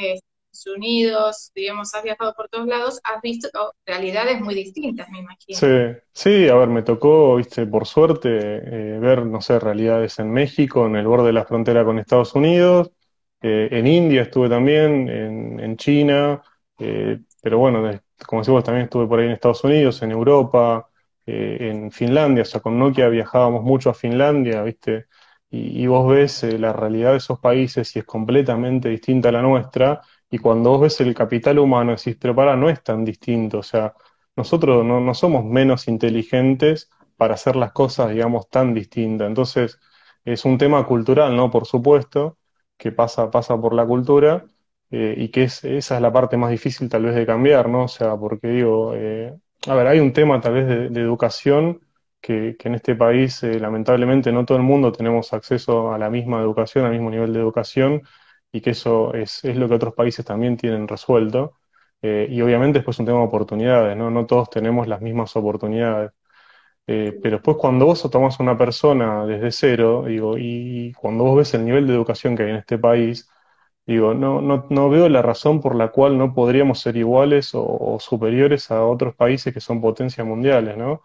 [0.66, 3.48] Unidos, digamos, has viajado por todos lados, has visto
[3.86, 5.58] realidades muy distintas, me imagino.
[5.58, 10.30] Sí, sí, a ver, me tocó, viste, por suerte, eh, ver, no sé, realidades en
[10.30, 12.92] México, en el borde de la frontera con Estados Unidos,
[13.40, 16.42] eh, en India estuve también, en, China,
[16.78, 17.82] eh, pero bueno,
[18.26, 20.88] como decimos, también estuve por ahí en Estados Unidos, en Europa,
[21.24, 25.06] en Finlandia, o sea, con Nokia viajábamos mucho a Finlandia, viste,
[25.50, 29.42] y, y vos ves la realidad de esos países y es completamente distinta a la
[29.42, 30.00] nuestra
[30.32, 33.58] y cuando vos ves el capital humano, decís, pero para, no es tan distinto.
[33.58, 33.94] O sea,
[34.34, 39.28] nosotros no, no somos menos inteligentes para hacer las cosas, digamos, tan distintas.
[39.28, 39.78] Entonces,
[40.24, 41.50] es un tema cultural, ¿no?
[41.50, 42.38] Por supuesto,
[42.78, 44.46] que pasa, pasa por la cultura,
[44.90, 47.84] eh, y que es, esa es la parte más difícil tal vez de cambiar, ¿no?
[47.84, 49.34] O sea, porque digo, eh,
[49.68, 51.80] a ver, hay un tema tal vez de, educación
[52.22, 56.08] que, que, en este país, eh, lamentablemente, no todo el mundo tenemos acceso a la
[56.08, 58.02] misma educación, al mismo nivel de educación,
[58.52, 61.58] y que eso es, es lo que otros países también tienen resuelto.
[62.02, 64.10] Eh, y obviamente después es un tema de oportunidades, ¿no?
[64.10, 66.12] No todos tenemos las mismas oportunidades.
[66.86, 71.36] Eh, pero después cuando vos tomas a una persona desde cero, digo, y cuando vos
[71.38, 73.28] ves el nivel de educación que hay en este país,
[73.86, 77.64] digo, no, no, no veo la razón por la cual no podríamos ser iguales o,
[77.64, 81.02] o superiores a otros países que son potencias mundiales, ¿no?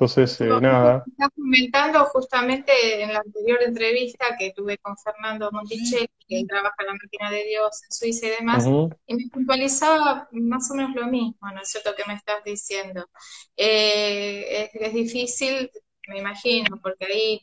[0.00, 1.04] Entonces, eh, nada.
[1.06, 6.86] Estás comentando justamente en la anterior entrevista que tuve con Fernando Monticelli, que trabaja en
[6.86, 8.64] la máquina de Dios en Suiza y demás,
[9.06, 13.10] y me puntualizaba más o menos lo mismo, ¿no es cierto?, que me estás diciendo.
[13.58, 15.70] Eh, es, difícil,
[16.08, 17.40] me imagino, porque ahí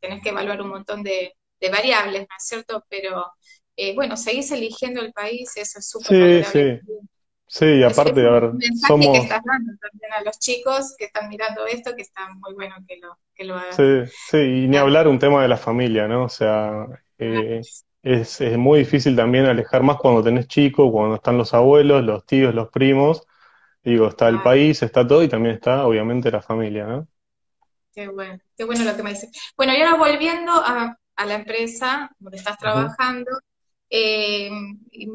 [0.00, 1.34] tienes que evaluar un montón de,
[1.70, 2.82] variables, ¿no es cierto?
[2.88, 3.26] Pero
[3.76, 6.92] eh, bueno, seguís eligiendo el país, eso es súper Sí, sí.
[7.50, 8.52] Sí, aparte, a ver,
[8.86, 9.12] somos...
[9.12, 12.76] que estás dando también a los chicos que están mirando esto, que está muy bueno
[12.86, 13.72] que lo, que lo hagan.
[13.72, 16.24] Sí, sí, y ni hablar un tema de la familia, ¿no?
[16.24, 17.62] O sea, eh,
[18.02, 22.26] es, es, muy difícil también alejar más cuando tenés chicos, cuando están los abuelos, los
[22.26, 23.26] tíos, los primos.
[23.82, 27.08] Digo, está el país, está todo y también está, obviamente, la familia, ¿no?
[27.94, 29.30] Qué bueno, qué bueno lo que me dices.
[29.56, 33.30] Bueno, y ahora volviendo a, a la empresa donde estás trabajando,
[33.90, 34.50] eh,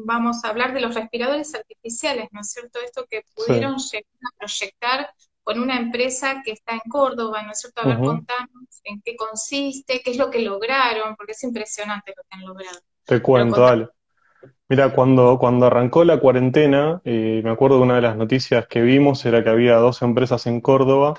[0.04, 2.80] vamos a hablar de los respiradores artificiales, ¿no es cierto?
[2.80, 5.10] Esto que pudieron llegar a proyectar
[5.42, 7.82] con una empresa que está en Córdoba, ¿no es cierto?
[7.82, 12.22] A ver, contanos en qué consiste, qué es lo que lograron, porque es impresionante lo
[12.22, 12.78] que han logrado.
[13.04, 13.88] Te cuento, dale.
[14.68, 18.80] Mira, cuando, cuando arrancó la cuarentena, eh, me acuerdo de una de las noticias que
[18.82, 21.14] vimos era que había dos empresas en Córdoba,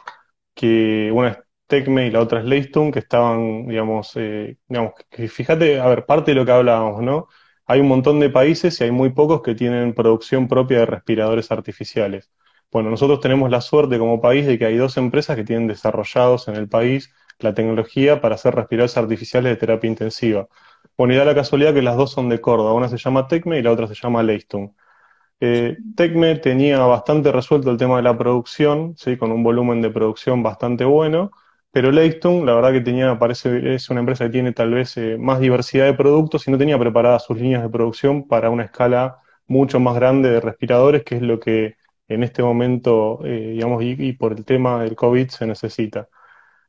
[0.55, 1.37] que una es
[1.67, 6.05] Tecme y la otra es Leistung, que estaban, digamos, eh, digamos, que fíjate, a ver,
[6.05, 7.27] parte de lo que hablábamos, ¿no?
[7.67, 11.51] Hay un montón de países y hay muy pocos que tienen producción propia de respiradores
[11.51, 12.31] artificiales.
[12.71, 16.47] Bueno, nosotros tenemos la suerte como país de que hay dos empresas que tienen desarrollados
[16.47, 20.47] en el país la tecnología para hacer respiradores artificiales de terapia intensiva.
[20.97, 22.73] Bueno, y da la casualidad que las dos son de Córdoba.
[22.73, 24.71] Una se llama Tecme y la otra se llama Leistung.
[25.39, 29.17] Eh, Tecme tenía bastante resuelto el tema de la producción, ¿sí?
[29.17, 31.31] con un volumen de producción bastante bueno,
[31.75, 35.17] pero Leistung, la verdad que tenía, parece, es una empresa que tiene tal vez eh,
[35.19, 39.17] más diversidad de productos y no tenía preparadas sus líneas de producción para una escala
[39.45, 41.75] mucho más grande de respiradores, que es lo que
[42.07, 46.07] en este momento, eh, digamos, y, por el tema del COVID se necesita.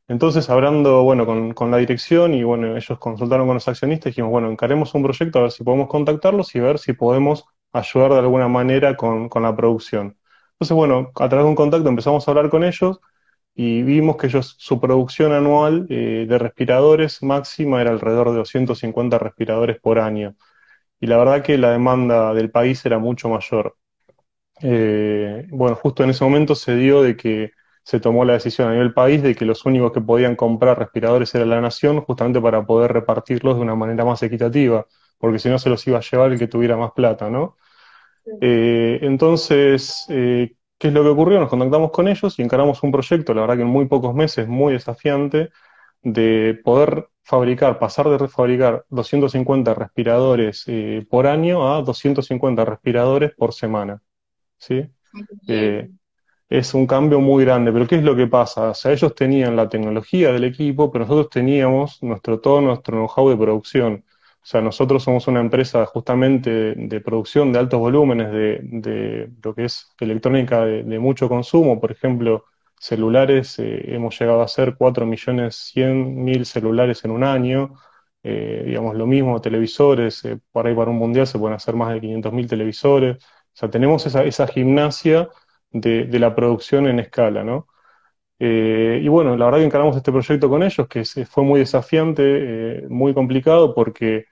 [0.09, 4.31] Entonces, hablando, bueno, con, la dirección y bueno, ellos consultaron con los accionistas y dijimos,
[4.31, 8.19] bueno, encaremos un proyecto a ver si podemos contactarlos y ver si podemos ayudar de
[8.19, 10.17] alguna manera con, con la producción.
[10.53, 12.99] Entonces, bueno, a través de un contacto empezamos a hablar con ellos
[13.59, 19.17] y vimos que ellos, su producción anual eh, de respiradores máxima era alrededor de 250
[19.17, 20.35] respiradores por año.
[20.99, 23.77] Y la verdad que la demanda del país era mucho mayor.
[24.61, 27.51] Eh, bueno, justo en ese momento se dio de que
[27.83, 31.33] se tomó la decisión a nivel país de que los únicos que podían comprar respiradores
[31.35, 34.85] era la nación, justamente para poder repartirlos de una manera más equitativa,
[35.19, 37.57] porque si no se los iba a llevar el que tuviera más plata, ¿no?
[38.41, 40.05] Eh, entonces,
[40.77, 41.39] ¿Qué es lo que ocurrió?
[41.39, 44.47] Nos contactamos con ellos y encaramos un proyecto, la verdad que en muy pocos meses,
[44.47, 45.49] muy desafiante,
[46.03, 53.53] de poder fabricar, pasar de fabricar 250 respiradores eh, por año a 250 respiradores por
[53.53, 54.01] semana.
[54.57, 54.87] ¿sí?
[55.47, 55.89] Eh,
[56.49, 58.69] es un cambio muy grande, pero ¿qué es lo que pasa?
[58.69, 63.29] O sea, ellos tenían la tecnología del equipo, pero nosotros teníamos nuestro, todo nuestro know-how
[63.29, 64.05] de producción.
[64.41, 69.65] O sea, nosotros somos una empresa justamente de, producción de altos volúmenes de, lo que
[69.65, 71.79] es electrónica de, mucho consumo.
[71.81, 72.45] Por ejemplo,
[72.79, 77.73] celulares, eh, hemos llegado a hacer 4.100.000 celulares en un año.
[78.23, 82.01] Eh, digamos, lo mismo, televisores, eh, por para un mundial se pueden hacer más de
[82.01, 83.17] 500.000 televisores.
[83.17, 85.29] O sea, tenemos esa, esa gimnasia
[85.71, 87.67] de, la producción en escala, ¿no?
[88.39, 93.13] Y bueno, la verdad que encaramos este proyecto con ellos, que fue muy desafiante, muy
[93.13, 94.25] complicado, porque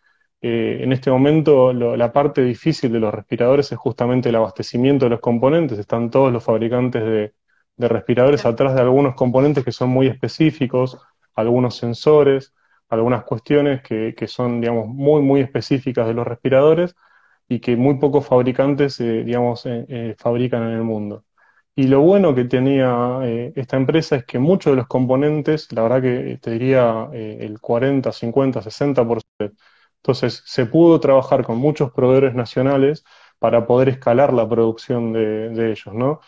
[0.48, 5.10] eh, en este momento la parte difícil de los respiradores es justamente el abastecimiento de
[5.10, 5.80] los componentes.
[5.80, 7.34] Están todos los fabricantes de,
[7.78, 11.00] respiradores atrás de algunos componentes que son muy específicos,
[11.34, 12.54] algunos sensores,
[12.89, 16.96] algunas cuestiones que, son, digamos, muy, muy específicas de los respiradores
[17.50, 21.26] y que muy pocos fabricantes, eh, digamos, eh, fabrican en el mundo.
[21.76, 23.20] Y lo bueno que tenía
[23.56, 28.12] esta empresa es que muchos de los componentes, la verdad que te diría el 40,
[28.14, 29.58] 50, 60%,
[30.06, 33.04] entonces, se pudo trabajar con muchos proveedores nacionales
[33.40, 36.20] para poder escalar la producción de, ellos, ¿no?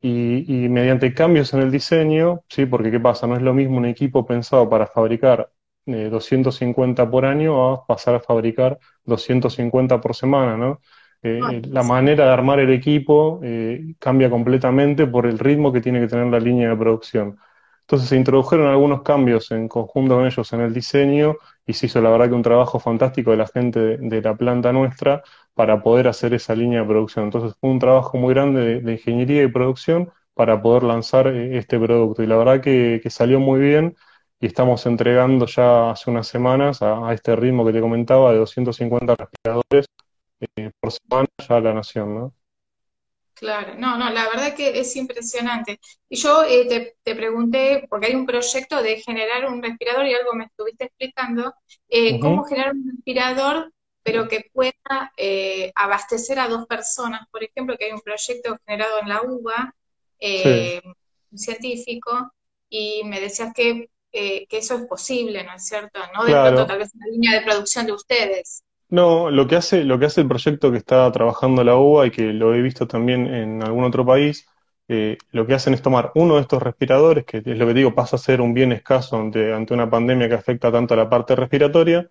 [0.00, 2.66] Y, mediante cambios en el diseño, ¿sí?
[2.66, 3.26] Porque ¿qué pasa?
[3.26, 5.50] No es lo mismo un equipo pensado para fabricar
[5.84, 10.80] 250 eh, por año a pasar a fabricar 250 por semana, ¿no?
[11.26, 15.80] Eh, ah, la manera de armar el equipo eh, cambia completamente por el ritmo que
[15.80, 17.38] tiene que tener la línea de producción.
[17.80, 22.02] Entonces se introdujeron algunos cambios en conjunto con ellos en el diseño y se hizo
[22.02, 25.22] la verdad que un trabajo fantástico de la gente de, la planta nuestra
[25.54, 27.26] para poder hacer esa línea de producción.
[27.26, 31.78] Entonces fue un trabajo muy grande de, ingeniería y producción para poder lanzar eh, este
[31.78, 33.96] producto y la verdad que, salió muy bien
[34.40, 39.14] y estamos entregando ya hace unas semanas a, este ritmo que te comentaba de 250
[39.16, 39.86] respiradores
[40.56, 42.34] eh, por semana ya la nación, ¿no?
[43.34, 45.80] Claro, no, no, la verdad que es impresionante.
[46.08, 50.32] Y yo eh, te, pregunté, porque hay un proyecto de generar un respirador y algo
[50.34, 51.52] me estuviste explicando,
[51.88, 57.28] eh, cómo generar un respirador, pero que pueda eh, abastecer a dos personas.
[57.30, 59.74] Por ejemplo, que hay un proyecto generado en la UBA,
[61.30, 62.32] un científico,
[62.68, 66.00] y me decías que, eso es posible, ¿no es cierto?
[66.14, 68.63] No de pronto tal vez una línea de producción de ustedes.
[68.94, 72.10] No, lo que hace, lo que hace el proyecto que está trabajando la UBA y
[72.12, 74.46] que lo he visto también en algún otro país,
[74.86, 77.92] eh, lo que hacen es tomar uno de estos respiradores, que es lo que digo,
[77.92, 81.08] pasa a ser un bien escaso ante, ante una pandemia que afecta tanto a la
[81.10, 82.08] parte respiratoria,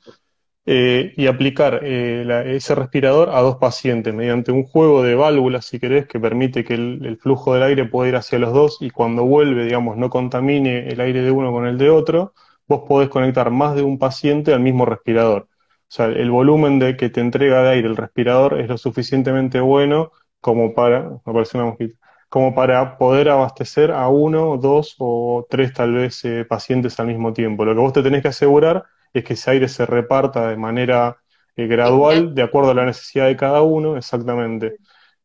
[0.65, 5.79] eh, y aplicar eh, ese respirador a dos pacientes mediante un juego de válvulas, si
[5.79, 8.89] querés, que permite que el, el, flujo del aire pueda ir hacia los dos y
[8.89, 12.33] cuando vuelve, digamos, no contamine el aire de uno con el de otro,
[12.67, 15.47] vos podés conectar más de un paciente al mismo respirador.
[15.93, 19.59] O sea, el volumen de que te entrega de aire el respirador es lo suficientemente
[19.59, 21.95] bueno como para, me una mosquita,
[22.29, 27.31] como para poder abastecer a uno, dos o tres tal vez eh, pacientes al mismo
[27.31, 27.63] tiempo.
[27.63, 31.17] Lo que vos te tenés que asegurar es que ese aire se reparta de manera
[31.55, 34.77] eh, gradual, de acuerdo a la necesidad de cada uno, exactamente.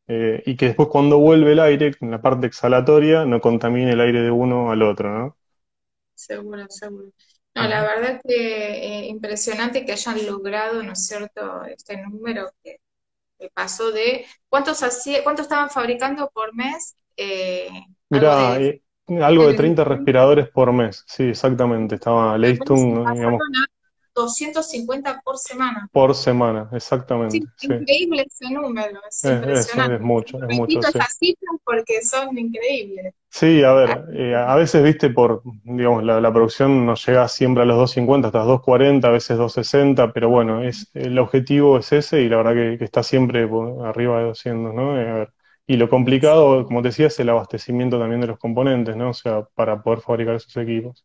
[0.06, 4.00] Eh, y que después cuando vuelve el aire, en la parte exhalatoria, no contamine el
[4.02, 5.36] aire de uno al otro, ¿no?
[6.14, 7.12] Seguro, seguro.
[7.62, 12.80] No, la verdad que eh, impresionante que hayan logrado, ¿no es cierto?, este número que,
[13.54, 16.96] pasó de cuántos hacía, cuántos estaban fabricando por mes.
[17.16, 17.68] Eh,
[18.10, 18.58] Mira,
[19.20, 21.96] algo de, 30 respiradores por mes, sí, exactamente.
[21.96, 23.40] Estaba Leistung, digamos.
[24.18, 25.88] 250 por semana.
[25.92, 27.36] Por semana, exactamente.
[27.36, 29.94] Increíble ese número, es, impresionante.
[29.94, 30.80] Es, mucho, es mucho.
[30.82, 33.14] cifras porque son increíbles.
[33.30, 37.66] Sí, a ver, eh, a veces, viste, por, digamos, la, producción no llega siempre a
[37.66, 42.22] los 250, hasta los 240, a veces 260, pero bueno, es, el objetivo es ese
[42.22, 43.48] y la verdad que, está siempre
[43.84, 45.00] arriba de 200, ¿no?
[45.00, 45.32] Eh, a ver.
[45.66, 49.10] Y lo complicado, como te decía, es el abastecimiento también de los componentes, ¿no?
[49.10, 51.04] O sea, para poder fabricar esos equipos.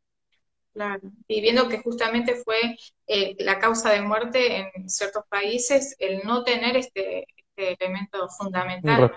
[0.73, 2.57] Claro, y viendo que justamente fue
[3.05, 9.11] eh, la causa de muerte en ciertos países el no tener este, este elemento fundamental.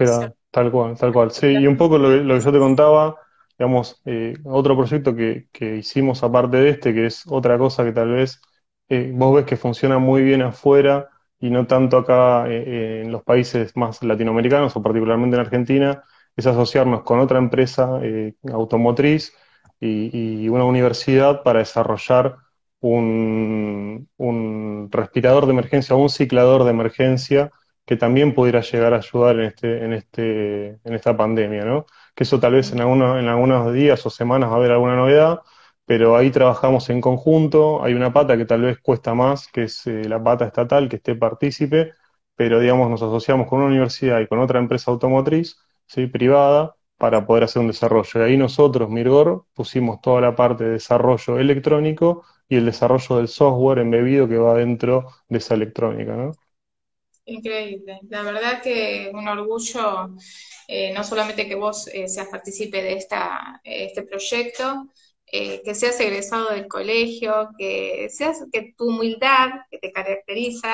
[0.50, 1.30] tal cual, tal cual.
[1.30, 3.16] Sí, y un poco lo, que yo te contaba,
[3.58, 7.92] digamos, eh, otro proyecto que, que, hicimos aparte de este, que es otra cosa que
[7.92, 8.42] tal vez
[8.90, 11.08] eh, vos ves que funciona muy bien afuera
[11.40, 16.04] y no tanto acá en los países más latinoamericanos o particularmente en Argentina,
[16.34, 18.00] es asociarnos con otra empresa
[18.52, 19.32] automotriz
[19.80, 22.36] y, una universidad para desarrollar
[22.80, 24.08] un,
[24.90, 27.50] respirador de emergencia un ciclador de emergencia
[27.84, 31.86] que también pudiera llegar a ayudar en, este, en, este, en esta pandemia, ¿no?
[32.14, 34.96] Que eso tal vez en, algunos, en algunos días o semanas va a haber alguna
[34.96, 35.40] novedad,
[35.84, 39.86] pero ahí trabajamos en conjunto, hay una pata que tal vez cuesta más, que es
[39.86, 41.94] eh, la pata estatal, que esté partícipe,
[42.34, 45.56] pero digamos nos asociamos con una universidad y con otra empresa automotriz,
[46.12, 48.20] privada, para poder hacer un desarrollo.
[48.20, 53.28] Y ahí nosotros, Mirgor, pusimos toda la parte de desarrollo electrónico y el desarrollo del
[53.28, 56.32] software embebido que va dentro de esa electrónica, ¿no?
[57.28, 57.98] Increíble.
[58.08, 60.10] La verdad que un orgullo,
[60.68, 64.86] eh, no solamente que vos eh, seas partícipe de esta, este proyecto,
[65.26, 70.70] eh, que seas egresado del colegio, que seas que tu humildad que te caracteriza,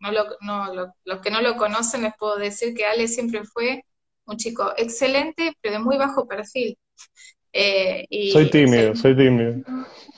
[0.00, 0.10] no
[0.40, 3.84] no, los que no lo conocen les puedo decir que Ale siempre fue
[4.28, 6.78] un chico excelente, pero de muy bajo perfil.
[7.52, 9.54] Eh, soy tímido, soy tímido.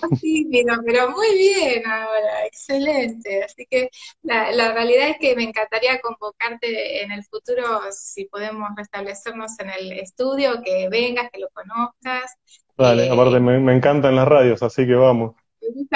[0.21, 3.45] Tímido, pero muy bien ahora, excelente.
[3.45, 3.91] Así que
[4.23, 9.71] la, la, realidad es que me encantaría convocarte en el futuro, si podemos restablecernos en
[9.71, 12.35] el estudio, que vengas, que lo conozcas.
[12.77, 15.37] Vale, eh, aparte me, me, encantan las radios, así que vamos.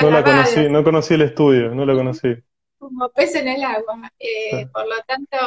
[0.01, 2.35] No la, conocí, no conocí el estudio, no lo conocí.
[2.79, 4.13] Como pez en el agua.
[4.19, 5.39] Eh, por lo tanto,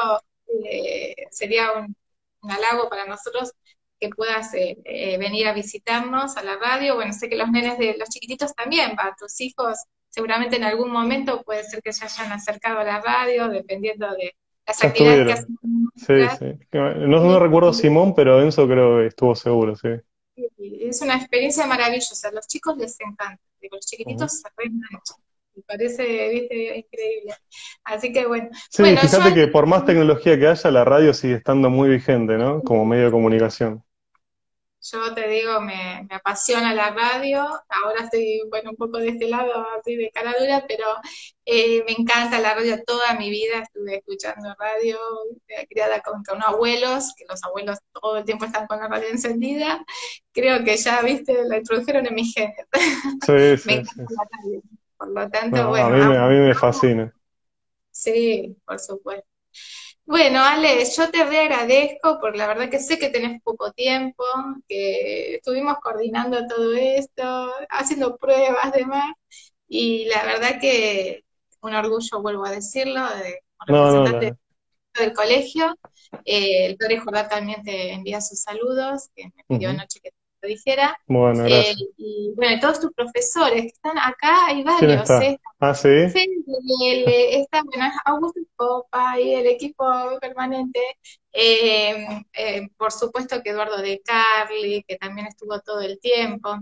[1.30, 1.96] sería un,
[2.42, 3.54] un halago para nosotros
[4.00, 6.96] que puedas eh, eh, venir a visitarnos a la radio.
[6.96, 9.78] Bueno, sé que los nenes de los chiquititos también, va, tus hijos
[10.10, 14.36] seguramente en algún momento puede ser que se hayan acercado a la radio, dependiendo de
[14.66, 15.58] las actividades que hacen.
[15.96, 16.68] Sí, sí.
[16.72, 19.90] No, no recuerdo Simón, pero Enzo creo que estuvo seguro, sí.
[20.60, 23.40] Es una experiencia maravillosa, a los chicos les encanta,
[23.72, 25.18] los chiquititos se reenganchan
[25.58, 27.34] me parece, viste, increíble.
[27.84, 28.50] Así que bueno.
[28.70, 32.62] Sí, fíjate que por más tecnología que haya, la radio sigue estando muy vigente, ¿no?
[32.62, 33.84] Como medio de comunicación.
[34.80, 39.66] Yo te digo, me, apasiona la radio, ahora estoy, bueno, un poco de este lado,
[39.78, 40.86] así de cara dura, pero
[41.46, 44.98] eh, me encanta la radio toda mi vida, estuve escuchando radio,
[45.68, 49.84] criada con, con, abuelos, que los abuelos todo el tiempo están con la radio encendida,
[50.32, 52.68] creo que ya, viste, la introdujeron en mi género.
[53.26, 54.02] Sí, sí, sí.
[54.98, 55.88] Por lo tanto, bueno.
[55.88, 57.14] A mí, me, fascina.
[57.92, 59.28] Sí, por supuesto.
[60.06, 64.24] Bueno, Ale, yo te agradezco porque la verdad que sé que tenés poco tiempo,
[64.68, 69.14] que estuvimos coordinando todo esto, haciendo pruebas, demás,
[69.68, 71.26] y la verdad que
[71.62, 74.38] un orgullo, vuelvo a decirlo, de representante
[74.98, 75.76] del colegio.
[76.26, 80.12] Eh, el padre Jordán también te envía sus saludos, que me pidió anoche que
[80.48, 80.98] lo dijera.
[81.08, 81.84] Bueno, Eh, gracias.
[81.98, 85.20] y bueno, todos tus profesores que están acá, hay ¿Quién varios, está?
[85.22, 85.40] ¿eh?
[85.60, 85.90] Ah, sí.
[86.06, 86.20] Sí,
[86.88, 87.06] el-
[87.42, 89.86] está, bueno, Augusto Copa y el equipo
[90.22, 90.80] permanente.
[91.34, 96.58] Eh, eh, por supuesto que Eduardo De Carli, que también estuvo todo el tiempo.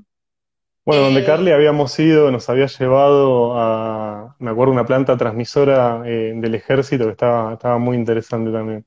[0.85, 6.03] Bueno, donde Eh, Carly habíamos ido, nos había llevado a, me acuerdo, una planta transmisora
[6.05, 8.85] eh, del ejército que estaba, estaba muy interesante también.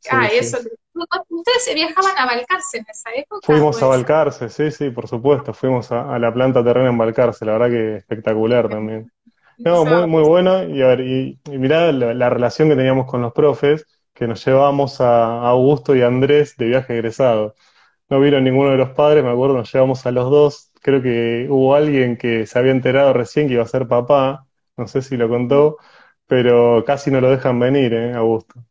[0.00, 0.36] Sí, ah, sí.
[0.38, 0.58] eso.
[1.28, 3.46] ¿Ustedes viajaban a Balcarce en esa época?
[3.46, 5.54] Fuimos a Pues, Balcarce, sí, sí, por supuesto.
[5.54, 9.10] Fuimos a, a la planta terrena en Balcarce, la verdad que espectacular también.
[9.64, 10.64] No, muy, muy bueno.
[10.64, 14.26] Y, a ver, y, y mirá la, la relación que teníamos con los profes, que
[14.28, 17.54] nos llevábamos a, a Augusto y a Andrés de viaje egresado.
[18.10, 20.72] No vieron ninguno de los padres, me acuerdo, nos llevamos a los dos.
[20.82, 24.46] Creo que hubo alguien que se había enterado recién que iba a ser papá,
[24.76, 25.78] no sé si lo contó,
[26.26, 28.64] pero casi no lo dejan venir, ¿eh, Augusto?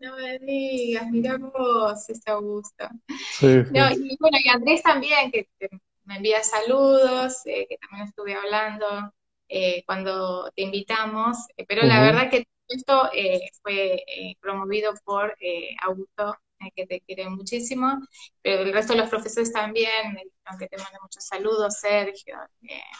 [0.00, 2.88] No me digas, mirá vos, ese Augusto.
[3.28, 3.70] Sí, sí.
[3.74, 5.68] No, y bueno, y Andrés también, que, que
[6.04, 9.12] me envía saludos, eh, que también estuve hablando
[9.48, 15.36] eh, cuando te invitamos, eh, pero la verdad que esto eh, fue eh, promovido por
[15.40, 16.36] eh, Augusto,
[16.74, 17.98] que te quiere muchísimo,
[18.42, 22.36] pero el resto de los profesores también, me dijeron que te mando muchos saludos, Sergio,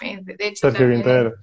[0.02, 1.34] eh, de hecho Sergio Quintero.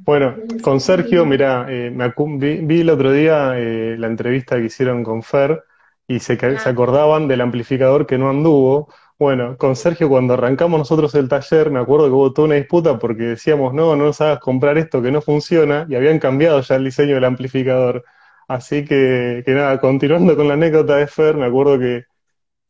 [0.00, 4.64] Bueno, con Sergio, mira, eh, me vi, vi el otro día eh, la entrevista que
[4.66, 5.62] hicieron con Fer
[6.06, 6.72] y se, ca- se Ah.
[6.72, 8.92] acordaban del amplificador que no anduvo.
[9.18, 12.98] Bueno, con Sergio cuando arrancamos nosotros el taller, me acuerdo que hubo toda una disputa
[12.98, 16.74] porque decíamos, no, no nos hagas comprar esto que no funciona y habían cambiado ya
[16.76, 18.04] el diseño del amplificador.
[18.48, 22.04] Así que, que nada, continuando con la anécdota de Fer, me acuerdo que,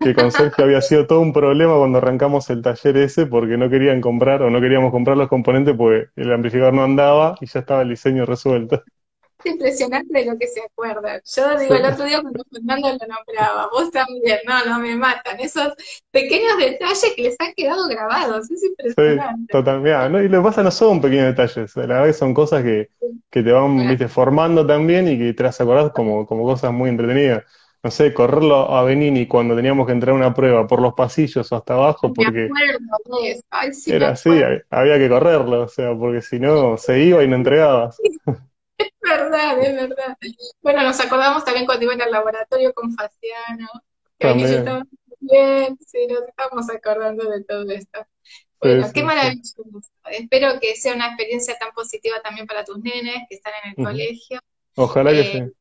[0.00, 3.70] que con Sergio había sido todo un problema cuando arrancamos el taller ese porque no
[3.70, 7.60] querían comprar o no queríamos comprar los componentes porque el amplificador no andaba y ya
[7.60, 8.82] estaba el diseño resuelto.
[9.44, 11.20] Es impresionante de lo que se acuerdan.
[11.24, 11.80] Yo digo, Sí.
[11.80, 15.38] el otro día cuando Fernando lo nombraba, vos también, no, no me matan.
[15.40, 15.74] Esos
[16.10, 19.52] pequeños detalles que les han quedado grabados, es Sí, impresionante.
[19.52, 22.32] total, mirá, no, y lo que pasa no son pequeños detalles, la verdad que son
[22.34, 22.90] cosas que,
[23.30, 26.90] que te van, viste, formando también y que te las acordás como, como cosas muy
[26.90, 27.42] entretenidas.
[27.82, 31.52] No sé, correrlo a Benini cuando teníamos que entrar a una prueba por los pasillos
[31.52, 32.48] o hasta abajo porque.
[33.50, 34.30] Ay, sí, me era así,
[34.70, 37.98] había que correrlo, o sea, porque si no se iba y no entregabas.
[38.78, 40.16] Es verdad, es verdad.
[40.62, 43.68] Bueno, nos acordamos también cuando iban al laboratorio con Faciano,
[44.18, 44.82] que estaba
[45.20, 48.06] bien, sí, nos estamos acordando de todo esto.
[48.60, 49.06] Bueno, sí, qué sí.
[49.06, 49.62] maravilloso.
[50.10, 53.78] Espero que sea una experiencia tan positiva también para tus nenes que están en el
[53.78, 54.40] colegio.
[54.76, 55.52] Ojalá que Eh, sí.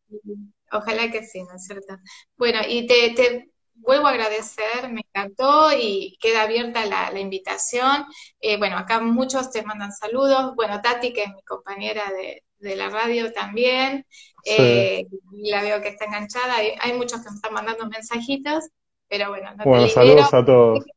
[0.71, 1.97] ojalá que sí, ¿no es cierto?
[2.37, 8.05] Bueno, y te, te vuelvo a agradecer, me encantó y queda abierta la, la invitación.
[8.39, 10.55] Eh, bueno, acá muchos te mandan saludos.
[10.55, 14.05] Bueno, Tati, que es mi compañera de, de la radio también,
[14.45, 14.63] Sí.
[14.63, 16.55] eh, la veo que está enganchada.
[16.57, 18.65] Hay, hay muchos que me están mandando mensajitos,
[19.09, 20.23] pero bueno, no te Bueno, libero.
[20.27, 20.89] saludos a todos.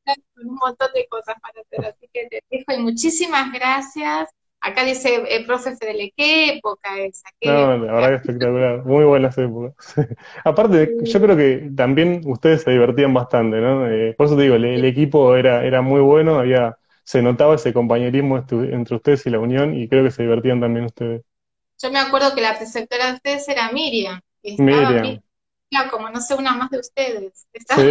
[0.43, 4.29] Un montón de cosas para hacer, así que te dejo y muchísimas gracias.
[4.61, 6.91] Acá dice el profe Fedele, ¿qué época?
[7.41, 9.95] ¿Qué No, la verdad que espectacular, muy buenas épocas.
[10.45, 13.89] Aparte, yo creo que también ustedes se divertían bastante, ¿no?
[13.89, 17.55] Eh, por eso te digo, el, el equipo era, era muy bueno, había, se notaba
[17.55, 21.23] ese compañerismo entre ustedes y la unión, y creo que se divertían también ustedes.
[21.83, 25.20] Yo me acuerdo que la preceptora de ustedes era Miriam, y estaba Miriam,
[25.70, 27.47] Miriam, como no sé, una más de ustedes.
[27.64, 27.83] sí,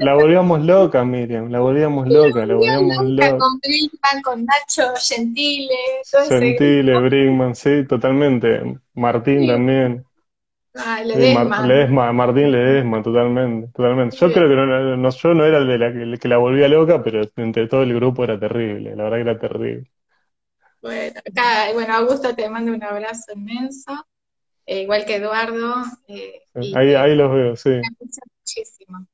[0.00, 3.38] la volvíamos loca, Miriam, la volvíamos loca, la volvíamos loca.
[3.38, 5.74] con Brinkman, con Nacho Gentile,
[6.10, 7.00] todo ese Gentile, grupo.
[7.00, 8.62] Brinkman, sí, totalmente.
[8.94, 10.06] Martín Sí, también.
[10.74, 11.58] ay, Sí, Mar- Ledesma.
[11.58, 14.16] Ledesma, Martín Ledesma, totalmente, totalmente.
[14.16, 17.02] Yo creo que no, no- yo no era el de la que la volvía loca,
[17.02, 19.90] pero entre todo el grupo era terrible, la verdad que era terrible.
[20.82, 23.92] Bueno, acá, bueno, Augusto te mando un abrazo inmenso,
[24.66, 27.70] eh, igual que Eduardo, eh, y Ahí, los veo, sí.
[28.40, 29.06] muchísimo.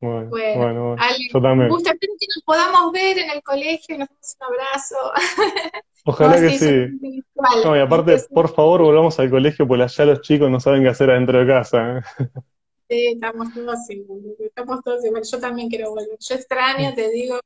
[0.00, 1.02] Bueno, Bueno, bueno, bueno.
[1.02, 1.70] Ale, Yo también.
[1.72, 4.96] espero que nos podamos ver en el colegio y nos demos un abrazo.
[5.04, 5.12] No
[6.12, 7.20] Ojalá que sí.
[7.64, 10.88] No, y aparte, por favor, volvamos al colegio, porque allá los chicos no saben qué
[10.90, 11.98] hacer adentro de casa.
[11.98, 12.02] ¿eh?
[12.90, 15.22] Sí, estamos todos igual, estamos todos igual.
[15.22, 16.08] Yo también quiero volver.
[16.20, 17.38] Yo extraño, te digo,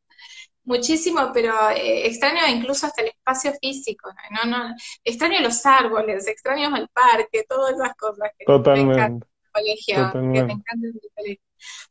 [0.65, 4.11] muchísimo, pero eh, extraño incluso hasta el espacio físico,
[4.45, 4.51] ¿no?
[4.51, 9.27] No, no, extraño los árboles, extraño el parque, todas esas cosas que me encantan Totalmente,
[9.43, 10.55] del colegio, que me totalmente.
[10.55, 11.45] encantan del colegio.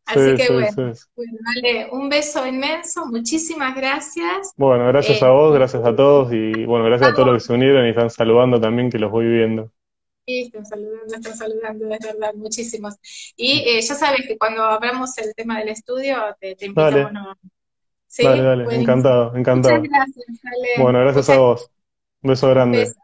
[0.05, 0.82] Así Sí, que sí, bueno, sí.
[1.15, 4.53] bueno, dale, un beso inmenso, muchísimas gracias.
[4.55, 7.47] Bueno, gracias Eh, a vos, gracias a todos, y bueno, gracias a todos los que
[7.47, 9.69] se unieron y están saludando también, que los voy viendo.
[10.26, 12.95] sí, están saludando, están saludando, es verdad, muchísimos.
[13.36, 17.11] Y eh, ya sabes que cuando abramos el tema del estudio, te, te invitamos
[18.18, 18.82] Dale, dale, Buenísimo.
[18.93, 19.82] encantado, Muchas encantado.
[19.84, 20.84] gracias, Ale.
[20.84, 21.72] Bueno, gracias a vos.
[22.22, 22.80] Un beso grande.
[22.80, 22.99] beso.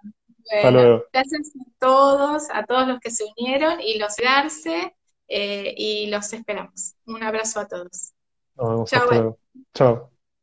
[0.49, 1.03] Hasta luego.
[1.11, 4.95] gracias a todos, a todos los que se unieron y los darse,
[5.27, 6.95] eh, y los esperamos.
[7.05, 8.13] Un abrazo a todos.
[8.55, 9.35] Nos vemos.
[9.73, 10.11] Chao.